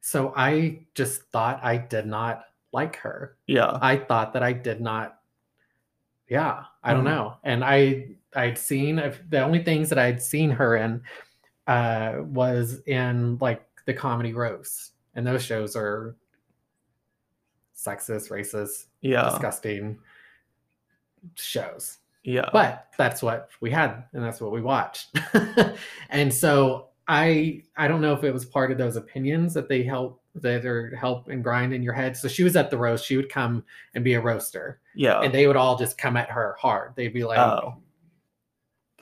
[0.01, 3.37] so I just thought I did not like her.
[3.47, 3.77] Yeah.
[3.81, 5.19] I thought that I did not.
[6.27, 7.05] Yeah, I don't Mhm.
[7.05, 7.37] know.
[7.43, 8.95] And I I'd seen
[9.29, 11.03] the only things that I'd seen her in
[11.67, 16.15] uh was in like the comedy roast, and those shows are
[17.75, 19.29] sexist, racist, Yeah.
[19.29, 19.97] disgusting
[21.35, 22.49] shows Yeah.
[22.53, 25.15] but that's what we had and that's what we watched
[26.09, 29.83] and so i i don't know if it was part of those opinions that they
[29.83, 33.05] help that are help and grind in your head so she was at the roast
[33.05, 33.63] she would come
[33.95, 35.21] and be a roaster yeah.
[35.21, 37.75] and they would all just come at her hard they'd be like Oh.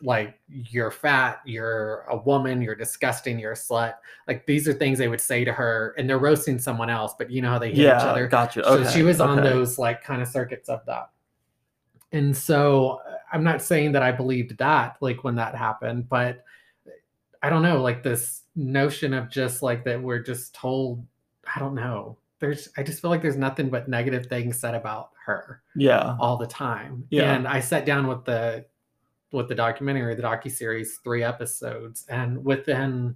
[0.01, 3.95] Like you're fat you're a woman you're disgusting you're a slut
[4.27, 7.29] like these are things they would say to her and they're roasting someone else but
[7.29, 7.97] you know how they hit each yeah.
[7.97, 8.63] other Gotcha.
[8.63, 8.91] so Okay.
[8.91, 11.09] she was on those like kind of circuits of that.
[12.11, 16.43] And so uh, I'm not saying that I believed that like when that happened, but
[17.43, 21.05] I don't know, like this notion of just like that we're just told,
[21.55, 22.17] I don't know.
[22.39, 26.15] There's I just feel like there's nothing but negative things said about her Yeah.
[26.19, 27.05] all the time.
[27.11, 27.33] Yeah.
[27.35, 28.65] And I sat down with the
[29.31, 33.15] with the documentary, the docu series, three episodes, and within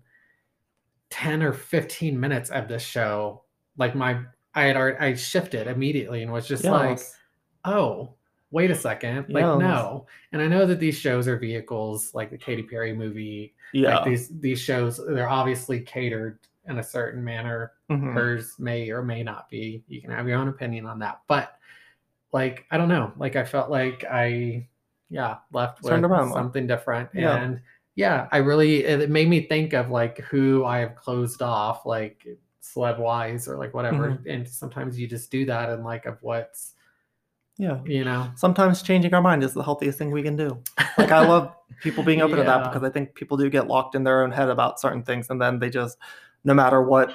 [1.10, 3.44] ten or fifteen minutes of the show,
[3.78, 4.20] like my
[4.56, 7.00] I had already I shifted immediately and was just like,
[7.66, 8.14] oh,
[8.52, 9.60] wait a second, like Yes.
[9.60, 10.06] no.
[10.32, 13.96] And I know that these shows are vehicles, like the Katy Perry movie, Yeah.
[13.98, 18.14] like these these shows, they're obviously catered in a certain manner Mhm.
[18.14, 21.58] hers may or may not be you can have your own opinion on that but
[22.32, 24.66] like i don't know like i felt like i
[25.14, 26.38] yeah left with Turned around more.
[26.38, 27.36] something different Yeah.
[27.38, 27.62] and
[27.96, 32.26] yeah i really it made me think of like who i have closed off like
[32.62, 34.30] celeb wise or like whatever Mm-hmm.
[34.30, 36.74] and sometimes you just do that and like of what's
[37.58, 37.80] Yeah.
[37.86, 40.50] you know Sometimes changing our mind is the healthiest thing we can do.
[40.98, 43.94] Like I love people being open to that because I think people do get locked
[43.96, 45.98] in their own head about certain things and then they just
[46.44, 47.14] no matter what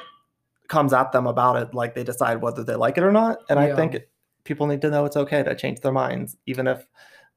[0.69, 3.39] comes at them about it, like they decide whether they like it or not.
[3.49, 3.97] And I think
[4.45, 6.87] people need to know it's okay to change their minds, even if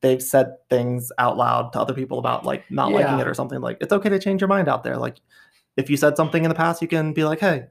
[0.02, 3.62] they've said things out loud to other people about like not liking it or something.
[3.62, 4.98] Like it's okay to change your mind out there.
[4.98, 5.18] Like
[5.78, 7.68] if you said something in the past, you can be like, hey,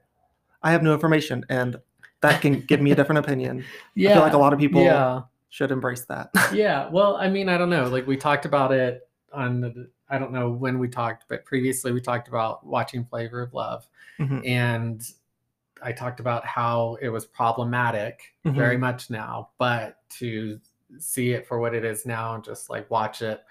[0.63, 1.77] I have new information and
[2.21, 3.65] that can give me a different opinion.
[3.95, 6.29] yeah I feel like a lot of people yeah should embrace that.
[6.53, 10.17] yeah well i mean i don't know like we talked about it on the, i
[10.17, 13.85] don't know when we talked but previously we talked about watching flavor of love
[14.19, 14.47] Mhm.
[14.47, 15.03] and
[15.83, 20.57] i talked about how it was problematic very much now but to
[20.99, 23.41] see it for what it is now and just like watch it.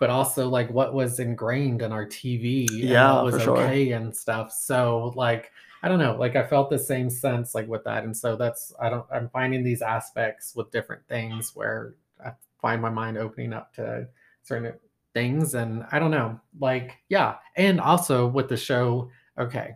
[0.00, 3.58] But also like what was ingrained in our tv and Yeah, what was for sure.
[3.58, 4.52] okay and stuff.
[4.52, 8.04] So like i don't know like i felt the same sense like with that.
[8.04, 12.30] And so that's i don't i'm finding these aspects with different things where i
[12.60, 14.08] find my mind opening up to
[14.42, 14.72] certain
[15.12, 15.54] things.
[15.54, 17.36] And i don't know like yeah.
[17.56, 19.74] And also with the show okay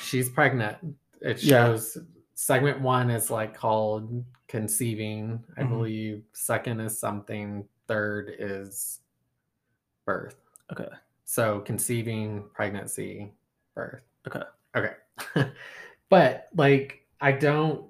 [0.00, 0.76] she's pregnant.
[1.20, 1.76] It Yeah.
[2.40, 5.68] Segment one is like called conceiving i Mhm.
[5.68, 9.00] believe second is something third is
[10.06, 10.36] birth
[10.72, 10.88] Okay.
[11.26, 13.30] so conceiving pregnancy
[13.74, 14.42] birth Okay.
[14.74, 14.94] okay
[16.08, 17.84] but like i don't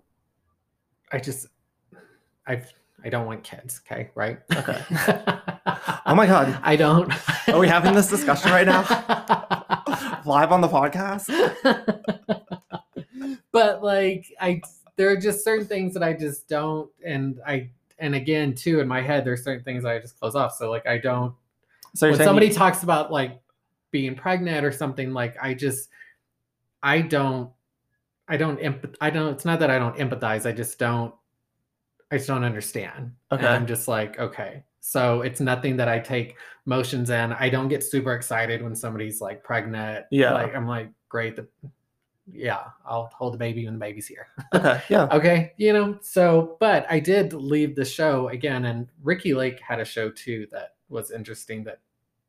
[1.13, 1.47] i just
[2.49, 2.61] i
[3.05, 4.83] i don't want kids okay right Okay.
[6.07, 6.59] Oh my God.
[6.65, 7.13] i don't
[7.49, 8.83] Are we having this discussion right now?
[10.25, 11.31] Live on the podcast?
[13.53, 14.61] But like I
[14.97, 18.89] there are just certain things that I just don't and I and again too in
[18.89, 20.55] my head there's certain things I just close off.
[20.57, 21.35] So like I don't
[21.95, 23.41] So when somebody you- talks about like
[23.91, 25.89] being pregnant or something like I just
[26.83, 27.51] I don't
[28.29, 31.15] I don't empath I don't it's not that I don't empathize, I just don't
[32.13, 33.13] I just don't understand.
[33.31, 33.47] And Okay.
[33.47, 34.65] I'm just like, okay.
[34.81, 36.37] So it's nothing that I take
[36.67, 37.33] motions in.
[37.35, 40.07] I don't get super excited when somebody's like pregnant.
[40.11, 40.33] Yeah.
[40.35, 41.37] Like I'm like, great.
[41.37, 41.47] The,
[42.33, 44.29] yeah, I'll hold the baby when the baby's here.
[44.55, 45.09] okay, yeah.
[45.13, 45.53] okay.
[45.57, 49.85] You know, so but I did leave the show again, and Ricki Lake had a
[49.85, 51.81] show too that was interesting that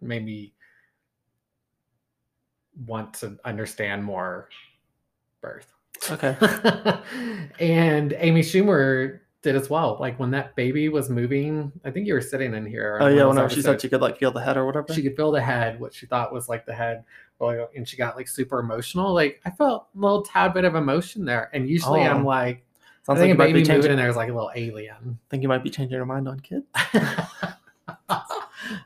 [0.02, 0.54] made me
[2.86, 4.50] want to understand more
[5.42, 5.74] birth.
[6.10, 6.36] Okay.
[7.60, 9.98] and Amy Schumer did as well.
[10.00, 12.98] Like when that baby was moving, I think you were sitting in here.
[13.02, 14.94] Oh yeah, whenever she said she could like feel the head or whatever.
[14.94, 17.04] she could feel the head, what she thought was like the head,
[17.50, 19.14] and she got like super emotional.
[19.14, 22.28] Like I felt a little tad bit of emotion there, and usually I'm Oh.
[22.28, 22.66] like,
[23.04, 23.92] Sounds I like think you a might baby moving changing.
[23.92, 25.20] and there's like a little alien.
[25.30, 26.66] think you might be changing your mind on kids.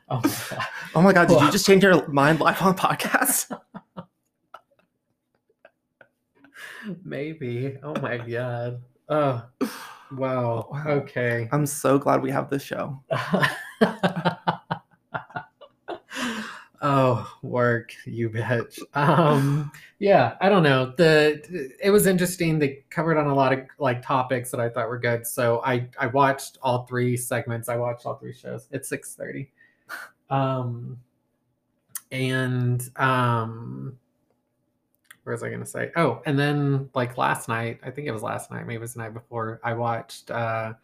[0.08, 0.66] Oh my god.
[0.94, 3.56] Oh my god, did you just change your mind live on podcast?
[7.04, 7.76] Maybe.
[7.82, 8.82] Oh my god.
[9.08, 9.42] Oh, wow.
[10.08, 10.68] Oh, wow.
[10.86, 11.48] Okay.
[11.50, 13.02] I'm so glad we have this show.
[16.86, 18.78] oh, work, you bitch.
[18.94, 20.92] Um, yeah, I don't know.
[20.96, 22.58] The it was interesting.
[22.58, 25.26] They covered on a lot of like topics that I thought were good.
[25.26, 27.68] So I I watched all three segments.
[27.68, 28.68] I watched all three shows.
[28.70, 29.50] It's six thirty.
[30.30, 30.98] Um,
[32.12, 33.98] and um,
[35.24, 35.90] where was I gonna say?
[35.96, 38.94] Oh, and then like last night, I think it was last night, maybe it was
[38.94, 39.60] the night before.
[39.64, 40.74] I watched uh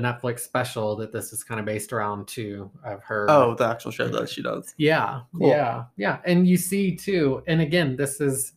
[0.00, 3.26] the Netflix special that this is kind of based around too of her.
[3.28, 4.74] Oh, the actual show that she does.
[4.76, 5.48] yeah, Cool.
[5.48, 6.18] yeah, yeah.
[6.24, 8.52] And you see too, and again, this is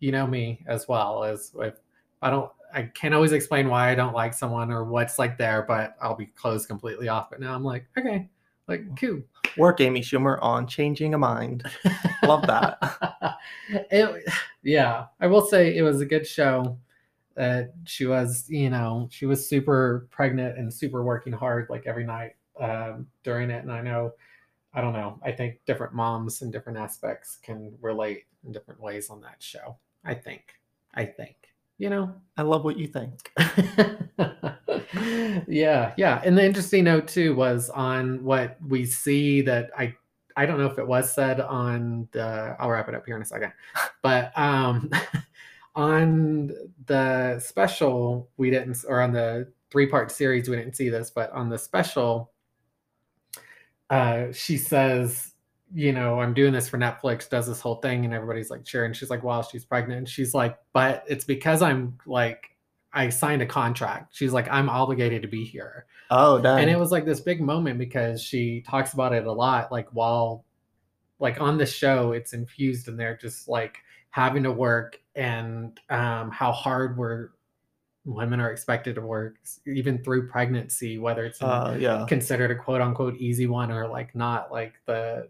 [0.00, 1.74] you know me as well as if
[2.22, 5.64] I don't I can't always explain why I don't like someone or what's like there,
[5.66, 7.28] but I'll be closed completely off.
[7.30, 8.28] But now I'm like, okay,
[8.66, 9.20] like cool.
[9.56, 11.64] Work Amy Schumer on changing a mind.
[12.22, 12.78] Love that.
[13.68, 14.24] it,
[14.62, 16.78] yeah, I will say it was a good show.
[17.38, 22.04] Uh, she was, you know, she was super pregnant and super working hard like every
[22.04, 23.62] night um, during it.
[23.62, 24.12] And I know,
[24.74, 29.10] I don't know, I think different moms and different aspects can relate in different ways
[29.10, 29.76] on that show.
[30.04, 30.54] I think,
[30.94, 31.36] I think,
[31.78, 33.30] you know, I love what you think.
[35.46, 36.20] yeah, yeah.
[36.24, 39.94] And the interesting note too was on what we see that I
[40.36, 43.22] I don't know if it was said on the I'll wrap it up here in
[43.22, 43.52] a second.
[44.02, 44.90] But um
[45.74, 46.52] on
[46.86, 51.30] the special we didn't or on the three part series we didn't see this, but
[51.32, 52.32] on the special
[53.90, 55.32] uh she says
[55.74, 58.92] you know, I'm doing this for Netflix, does this whole thing, and everybody's like cheering.
[58.92, 59.98] She's like, wow, she's pregnant.
[59.98, 62.56] And she's like, but it's because I'm like,
[62.92, 64.16] I signed a contract.
[64.16, 65.84] She's like, I'm obligated to be here.
[66.10, 66.60] Oh, dang.
[66.60, 69.88] And it was like this big moment because she talks about it a lot, like
[69.92, 70.44] while
[71.20, 73.78] like on the show, it's infused in there, just like
[74.10, 77.30] having to work and um how hard we're
[78.08, 79.36] women are expected to work,
[79.66, 82.06] even through pregnancy, whether it's uh, yeah.
[82.08, 85.28] considered a quote unquote easy one or like not like the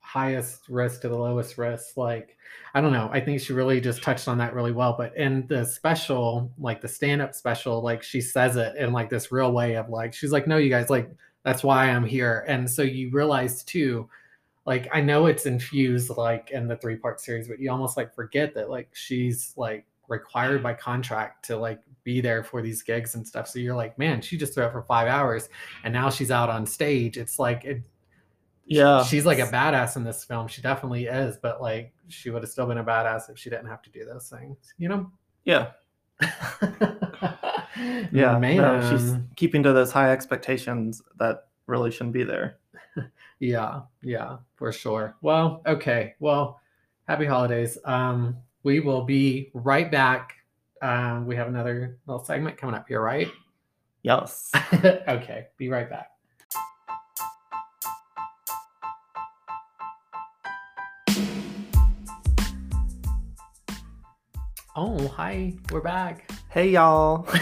[0.00, 2.36] highest risk to the lowest risk like
[2.74, 5.46] i don't know i think she really just touched on that really well but in
[5.46, 9.76] the special like the stand-up special like she says it in like this real way
[9.76, 11.08] of like she's like no you guys like
[11.44, 14.08] that's why i'm here and so you realize too
[14.70, 18.14] like i know it's infused like in the three part series but you almost like
[18.14, 23.16] forget that like she's like required by contract to like be there for these gigs
[23.16, 25.48] and stuff so you're like man she just threw it for five hours
[25.82, 27.82] and now she's out on stage it's like it
[28.64, 29.02] Yeah.
[29.02, 32.50] she's like a badass in this film she definitely is but like she would have
[32.50, 35.10] still been a badass if she didn't have to do those things you know
[35.44, 35.72] Yeah.
[38.12, 38.38] Yeah.
[38.38, 42.58] man no, she's keeping to those high expectations that really shouldn't be there.
[43.40, 45.16] yeah yeah for sure.
[45.22, 46.60] Well okay well
[47.08, 47.76] happy holidays.
[47.84, 50.36] Um we will be right back.
[50.82, 53.28] Um we have another little segment coming up here right?
[54.02, 54.52] Yes.
[55.08, 56.10] okay be right back.
[64.76, 66.30] Oh hi we're back.
[66.50, 67.28] Hey, y'all.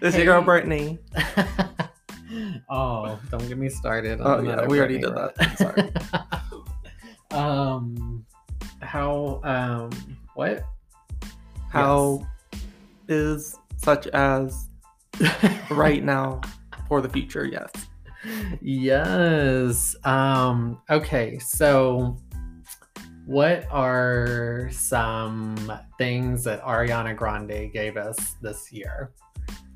[0.00, 0.98] This is your girl, Brittany.
[2.70, 4.20] oh, don't get me started.
[4.22, 5.76] Oh, yeah, we already did that.
[5.76, 7.32] rant.
[7.32, 8.26] um,
[8.80, 9.40] how?
[9.44, 9.90] Um,
[10.34, 10.62] what?
[11.70, 12.26] How
[13.08, 14.68] is such as
[15.70, 16.40] right now
[16.88, 17.44] for the future?
[17.44, 17.70] Yes.
[18.60, 19.96] yes.
[20.04, 20.80] Um.
[20.90, 21.38] Okay.
[21.38, 22.16] So,
[23.26, 29.12] what are some things that Ariana Grande gave us this year?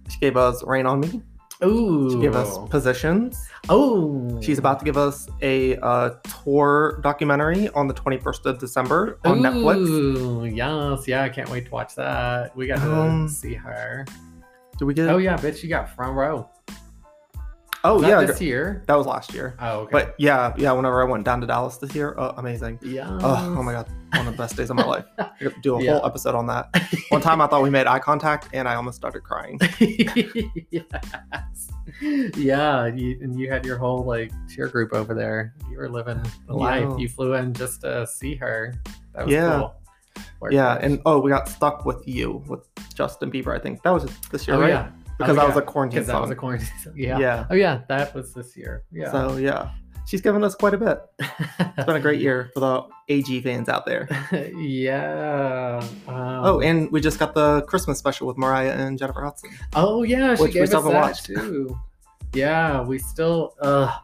[0.08, 1.22] She gave us Rain on Me.
[1.64, 2.10] Ooh.
[2.10, 3.48] She gave us Positions.
[3.68, 4.40] Oh.
[4.42, 6.10] She's about to give us a uh,
[6.42, 10.54] tour documentary on the 21st of December on Netflix.
[10.56, 12.56] Yes, yeah, I can't wait to watch that.
[12.56, 14.04] We got to Um, see her.
[14.78, 15.08] Did we get?
[15.08, 16.48] Oh yeah, bitch, you got front row.
[17.84, 18.84] Oh Was that yeah, this year.
[18.86, 19.56] that was last year.
[19.58, 19.88] Oh, okay.
[19.90, 20.70] But yeah, yeah.
[20.72, 22.78] Whenever I went down to Dallas this year, oh, amazing.
[22.82, 23.08] yeah.
[23.20, 25.04] Oh, oh my god, one of the best days of my life.
[25.18, 25.94] I to do a Yeah.
[25.94, 26.68] whole episode on that.
[27.08, 29.58] One time I thought we made eye contact and I almost started crying.
[30.70, 31.70] yes.
[32.00, 35.54] Yeah, you, and you had your whole like cheer group over there.
[35.70, 36.86] You were living the life.
[36.88, 36.96] Yeah.
[36.96, 38.74] You flew in just to see her.
[39.14, 39.58] That was Yeah.
[39.58, 39.74] cool.
[40.50, 43.56] Yeah, and oh, we got stuck with you with Justin Bieber.
[43.56, 44.68] I think that was this year, oh right?
[44.70, 46.68] yeah, Because Oh, that was a quarantine because that was a quarantine.
[46.82, 46.92] song.
[46.96, 47.18] Yeah.
[47.18, 47.46] yeah.
[47.50, 48.82] Oh yeah, that was this year.
[48.90, 49.10] Yeah.
[49.12, 49.70] So yeah,
[50.06, 50.98] she's given us quite a bit.
[51.20, 54.08] It's been a great year for the AG fans out there.
[54.56, 55.80] yeah.
[56.08, 59.50] Um, Oh, and we just got the Christmas special with Mariah and Jennifer Hudson.
[59.74, 61.26] oh yeah, she which we gave still us haven't watched.
[61.26, 61.78] too.
[62.34, 63.54] Yeah, we still.
[63.60, 63.94] Uh,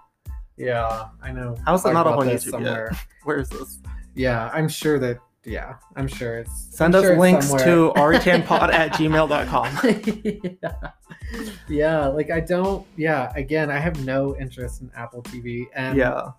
[0.57, 1.57] Yeah, I know.
[1.65, 2.99] How's it Talked not up on YouTube yet?
[3.25, 3.79] Where is this?
[4.15, 5.19] Yeah, I'm sure that.
[5.45, 6.77] Yeah, I'm sure it's.
[6.77, 10.59] Send I'm us sure links to arichanpod at gmail.com.
[10.63, 10.91] yeah.
[11.69, 12.87] yeah, like I don't.
[12.97, 16.33] Yeah, again, I have no interest in Apple TV, and Yeah.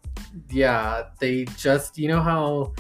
[0.52, 1.98] yeah, they just.
[1.98, 2.74] You know how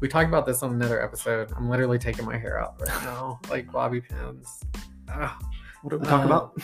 [0.00, 1.52] we talked about this on another episode.
[1.56, 4.62] I'm literally taking my hair out right now, like bobby pins.
[5.12, 5.30] Ugh.
[5.82, 6.58] What did we talk Uh, about?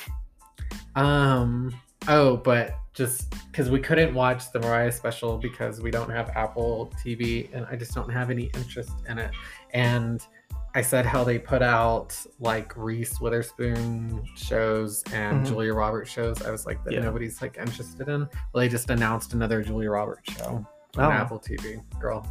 [0.94, 1.74] Um.
[2.08, 6.92] Oh, but just because we couldn't watch the Mariah special because we don't have Apple
[7.04, 9.30] TV, and I just don't have any interest in it.
[9.72, 10.26] And
[10.74, 15.48] I said how they put out like Reese Witherspoon shows and Mhm.
[15.48, 16.42] Julia Roberts shows.
[16.42, 17.00] I was like that Yeah.
[17.00, 18.20] nobody's like interested in.
[18.20, 20.64] Well, they just announced another Julia Roberts show
[20.96, 21.10] on Oh.
[21.10, 21.80] Apple TV.
[22.00, 22.24] Girl,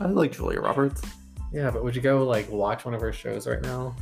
[0.00, 1.00] I like Julia Roberts.
[1.52, 3.94] yeah, but would you go like watch one of her shows right now?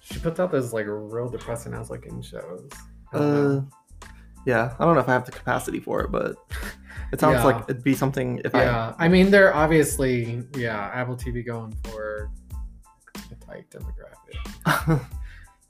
[0.00, 2.68] She puts out those like real depressing ass looking shows.
[3.12, 3.66] Don't know.
[4.50, 6.36] Yeah, I don't know if I have the capacity for it, but
[7.12, 7.44] it sounds Yeah.
[7.44, 12.30] like it'd be something if yeah, I mean they're obviously yeah Apple TV going for
[13.32, 15.06] a tight demographic,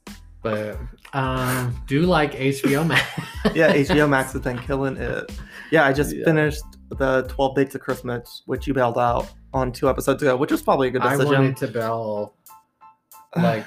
[0.41, 0.77] but
[1.13, 3.03] um do like HBO Max.
[3.55, 5.31] yeah, HBO Max has been killing it.
[5.71, 6.25] Yeah, I just Yeah.
[6.25, 10.51] finished the 12 Dates of Christmas, which you bailed out on two episodes ago, which
[10.51, 11.27] was probably a good decision.
[11.35, 12.35] I wanted to bell
[13.35, 13.65] like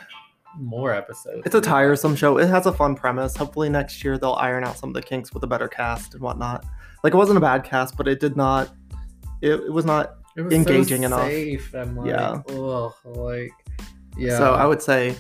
[0.59, 1.43] more episodes.
[1.47, 2.39] It's a tiresome show.
[2.39, 3.37] It has a fun premise.
[3.37, 6.23] Hopefully next year they'll iron out some of the kinks with a better cast and
[6.23, 6.65] whatnot.
[7.03, 8.71] Like it wasn't a bad cast, but it did not.
[9.43, 10.17] It, it was not.
[10.37, 11.23] It was engaging so enough.
[11.29, 12.43] Safe and like, Yeah.
[12.51, 13.53] ugh, like
[14.17, 14.39] yeah.
[14.39, 15.15] So I would say,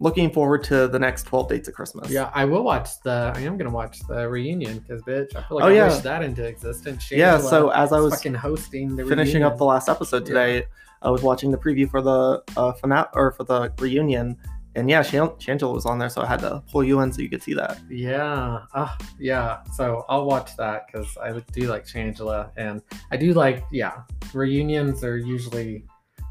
[0.00, 2.10] looking forward to the next 12 Dates of Christmas.
[2.10, 3.32] Yeah, I will watch the.
[3.34, 5.88] I am gonna watch the reunion because, bitch, I feel like Oh, I yeah.
[5.88, 7.10] wish that into existence.
[7.10, 7.38] Yeah.
[7.38, 10.64] So as I was fucking hosting the finishing up the last episode today,
[11.02, 14.36] I was watching the preview for the uh, finale or for the reunion,
[14.74, 17.20] and yeah, Shan- Shangela was on there, so I had to pull you in so
[17.22, 17.78] you could see that.
[17.90, 19.64] Yeah, uh, yeah.
[19.74, 24.02] So I'll watch that because I do like Shangela, and I do like yeah.
[24.34, 25.84] Reunions are usually,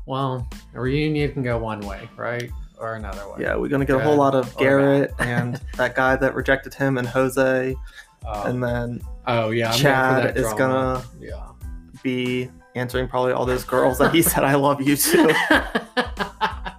[0.06, 3.38] well, a reunion can go one way, right, or another way.
[3.40, 6.98] Yeah, we're gonna get a whole lot of Garrett and that guy that rejected him
[6.98, 7.76] and Jose,
[8.26, 11.48] Um, and then oh yeah, I'm Chad is gonna Yeah.
[12.04, 15.36] be answering probably all those girls that he said I love you to.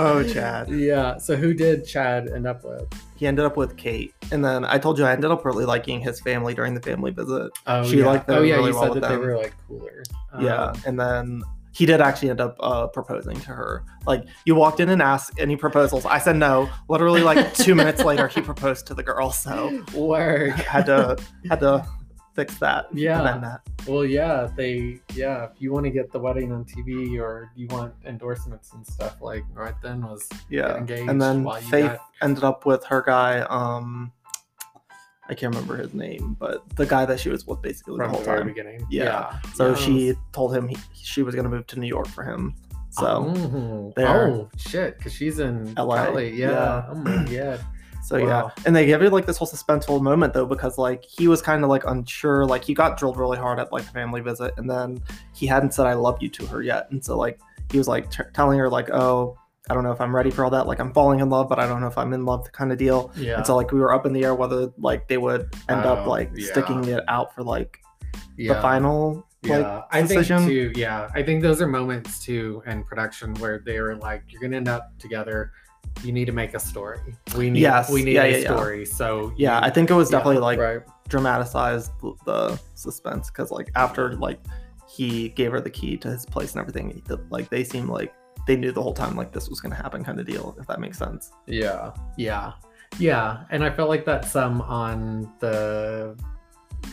[0.00, 0.68] Oh, Chad.
[0.70, 1.18] Yeah.
[1.18, 2.86] So who did Chad end up with?
[3.16, 6.00] He ended up with Kate, and then I told you I ended up really liking
[6.00, 7.50] his family during the family visit.
[7.66, 8.06] Oh, She yeah.
[8.06, 10.02] liked them Oh yeah, really you well said that they were like cooler.
[10.40, 11.42] yeah, Um, and then
[11.72, 13.84] he did actually end up uh, proposing to her.
[14.06, 16.04] Like you walked in and asked any proposals.
[16.06, 16.68] I said no.
[16.88, 19.30] Literally like two minutes later, he proposed to the girl.
[19.30, 20.50] So Work.
[20.54, 21.16] had to
[21.48, 21.86] had to
[22.40, 22.86] fix that.
[22.94, 23.20] Yeah.
[23.20, 23.60] amend that.
[23.86, 25.44] Well, yeah, they yeah.
[25.44, 29.20] If you want to get the wedding on TV or you want endorsements and stuff,
[29.20, 33.40] like right then was Yeah, engaged and then Faith got- ended up with her guy.
[33.40, 34.12] Um,
[35.28, 38.16] I can't remember his name, but the guy that she was with basically from the
[38.16, 38.46] whole time.
[38.48, 38.84] beginning.
[38.90, 39.38] Yeah.
[39.54, 39.74] So Yeah.
[39.76, 42.54] she told him he, she was gonna move to New York for him.
[42.90, 46.18] So oh, oh shit, because she's in LA.
[46.18, 46.50] Yeah.
[46.50, 46.84] yeah.
[46.90, 47.60] Oh my god.
[48.02, 51.28] So yeah, and they gave it like this whole suspenseful moment though, because like he
[51.28, 54.20] was kind of like unsure, like he got drilled really hard at like the family
[54.20, 55.02] visit, and then
[55.34, 57.38] he hadn't said "I love you" to her yet, and so like
[57.70, 59.38] he was like t- telling her like, "Oh,
[59.68, 60.66] I don't know if I'm ready for all that.
[60.66, 62.78] Like I'm falling in love, but I don't know if I'm in love," kind of
[62.78, 63.12] deal.
[63.16, 63.36] Yeah.
[63.36, 66.06] And so like we were up in the air whether like they would end up
[66.06, 66.50] like yeah.
[66.50, 67.78] sticking it out for like
[68.36, 68.54] yeah.
[68.54, 70.72] the final like yeah, I think too.
[70.74, 74.56] Yeah, I think those are moments too in production where they were like, "You're gonna
[74.56, 75.52] end up together.
[76.02, 77.16] You need to make a story.
[77.36, 77.60] We need.
[77.60, 78.44] Yes, we need yeah, a yeah, yeah.
[78.44, 80.80] story." So yeah, I think it was yeah, definitely like right.
[81.08, 84.40] dramatized the, the suspense because like after like
[84.88, 88.12] he gave her the key to his place and everything like they seemed like
[88.46, 90.80] they knew the whole time like this was gonna happen kind of deal if that
[90.80, 92.52] makes sense Yeah, yeah,
[92.98, 93.44] yeah.
[93.50, 96.16] And I felt like that's some on the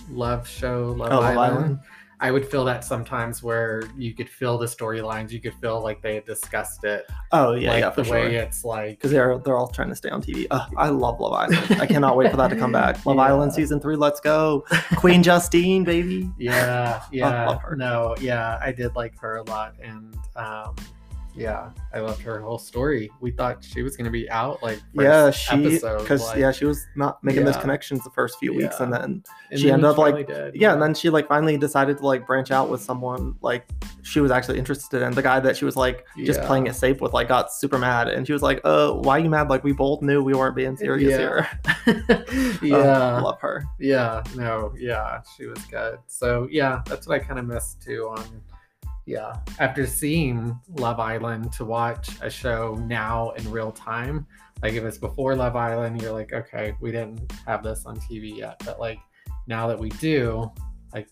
[0.10, 1.80] Love Show, Love, Oh, Love Island.
[2.20, 5.30] I would feel that sometimes where you could feel the storylines.
[5.32, 7.05] You could feel like they had discussed it.
[7.32, 8.91] oh yeah like yeah for the sure way it's like.
[8.97, 11.86] because they're they're all trying to stay on tv Ugh, i love love island i
[11.86, 13.22] cannot wait for that to come back love Yeah.
[13.24, 14.65] island season three let's go
[14.95, 17.45] queen justine baby Yeah, yeah.
[17.49, 17.76] love her.
[17.76, 20.76] No, yeah, I did like her a lot, and um,
[21.38, 23.09] yeah, I loved her whole story.
[23.21, 26.85] We thought she was gonna be out like yeah she because like- yeah she was
[26.95, 28.83] not making those connections the first few weeks Yeah.
[28.85, 31.57] and then and she then ended up, like- did, yeah and then she like finally
[31.57, 33.67] decided to like branch out with someone like
[34.01, 36.47] she was actually interested in the guy that she was like just Yeah.
[36.47, 39.19] playing it safe with like got super mad and she was like uh why are
[39.19, 41.17] you mad like we both knew we weren't being serious Yeah.
[41.17, 41.47] here
[42.61, 45.99] yeah, Uh, love her yeah, no, yeah, she was good.
[46.07, 48.07] So yeah, that's what I kind of missed too.
[48.09, 48.23] On
[49.08, 54.28] yeah, after seeing Love Island, to watch a show now in real time.
[54.62, 58.38] Like if it's before Love Island, you're like, okay, we didn't have this on TV
[58.38, 58.99] yet, but like
[59.47, 60.51] now that we do,
[60.93, 61.08] like,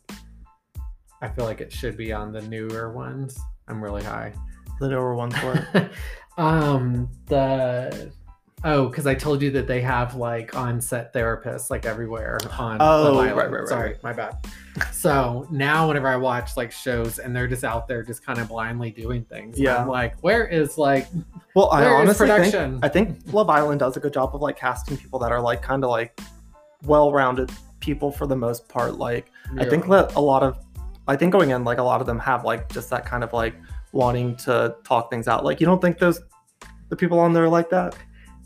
[1.22, 3.39] I feel like it should be on the newer ones.
[3.70, 4.34] I'm really high.
[4.82, 5.89] The newer ones it.
[6.38, 8.12] um, the
[8.66, 12.78] oh, because I told you that they have like on-set therapists like everywhere on.
[12.82, 13.38] Oh, Love Island.
[13.38, 14.03] right, right, Sorry, right.
[14.03, 14.38] my bad.
[14.91, 18.49] So now, whenever I watch like shows and they're just out there, just kind of
[18.49, 19.78] blindly doing things, Yeah.
[19.78, 21.07] I'm like, where is like,
[21.55, 22.84] Well, I honestly think?
[22.84, 25.61] I think Love Island does a good job of like casting people that are like
[25.61, 26.20] kind of like
[26.84, 28.95] well-rounded people for the most part.
[28.95, 30.57] Like I think that a lot of
[31.07, 33.32] I think going in like a lot of them have like just that kind of
[33.32, 33.53] like
[33.91, 35.45] wanting to talk things out.
[35.45, 36.20] Like you don't think those
[36.89, 37.95] the people on there are like that?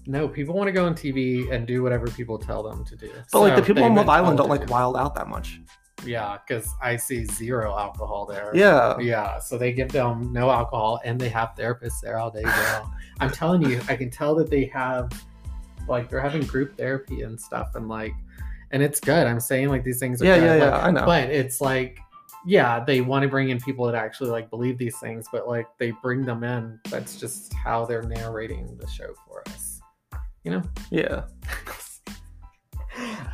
[0.09, 3.11] No, people want to go on TV and do whatever people tell them to do.
[3.31, 5.61] But like the people on Love Island don't like wild out that much.
[6.03, 8.51] Yeah, because I see zero alcohol there.
[8.55, 8.97] Yeah.
[8.99, 12.43] Yeah, so they give them no alcohol and they have therapists there all day
[12.73, 12.91] long.
[13.19, 15.11] I'm telling you, I can tell that they have
[15.87, 18.13] like they're having group therapy and stuff and like
[18.71, 19.27] and it's good.
[19.27, 20.45] I'm saying like these things are Yeah, good.
[20.45, 20.87] yeah, like, yeah.
[20.87, 21.05] I know.
[21.05, 21.99] But it's like
[22.47, 25.67] yeah, they want to bring in people that actually like believe these things, but like
[25.77, 26.79] they bring them in.
[26.89, 29.68] That's just how they're narrating the show for us.
[30.43, 30.63] You know?
[30.91, 31.23] yeah.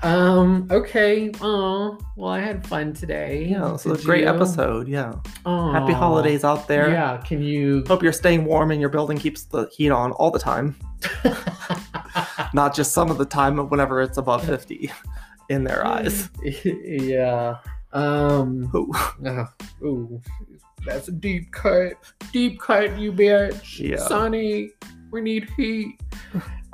[0.04, 1.32] Um, okay.
[1.42, 3.48] Oh, well I had fun today.
[3.50, 3.70] Yeah.
[3.72, 4.30] This was a great you?
[4.30, 4.88] episode.
[4.88, 5.14] Yeah.
[5.46, 5.72] Aw.
[5.72, 6.92] Happy holidays out there.
[6.92, 10.30] Yeah, can you Hope you're staying warm and your building keeps the heat on all
[10.30, 10.76] the time,
[12.54, 14.92] not just some of the time but whenever it's above 50
[15.50, 16.30] in their eyes.
[16.64, 17.58] yeah.
[17.92, 18.70] Um.
[18.76, 18.92] Ooh.
[19.26, 19.48] oh,
[19.82, 20.22] ooh,
[20.86, 21.94] that's a deep cut.
[22.32, 23.80] Deep cut, you bitch.
[23.80, 23.98] Yeah.
[23.98, 24.70] Sonny,
[25.12, 26.00] we need heat.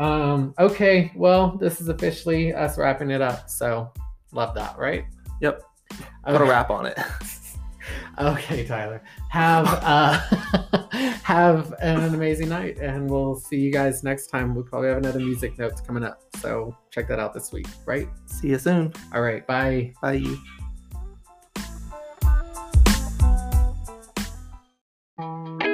[0.02, 3.48] Um, okay, well, this is officially us wrapping it up.
[3.52, 3.94] So
[4.32, 5.06] love that, right?
[5.42, 5.62] Yep.
[5.94, 6.06] Okay.
[6.26, 6.98] Put a wrap on it.
[8.20, 9.04] okay, Tyler.
[9.30, 10.20] Have uh,
[11.24, 14.56] have an amazing night, and we'll see you guys next time.
[14.56, 17.68] We probably have another music notes coming up, so check that out this week.
[17.86, 18.10] Right?
[18.26, 18.94] See you soon.
[19.14, 19.46] All right.
[19.46, 19.94] Bye.
[20.02, 20.24] Bye.
[25.18, 25.71] Thank you.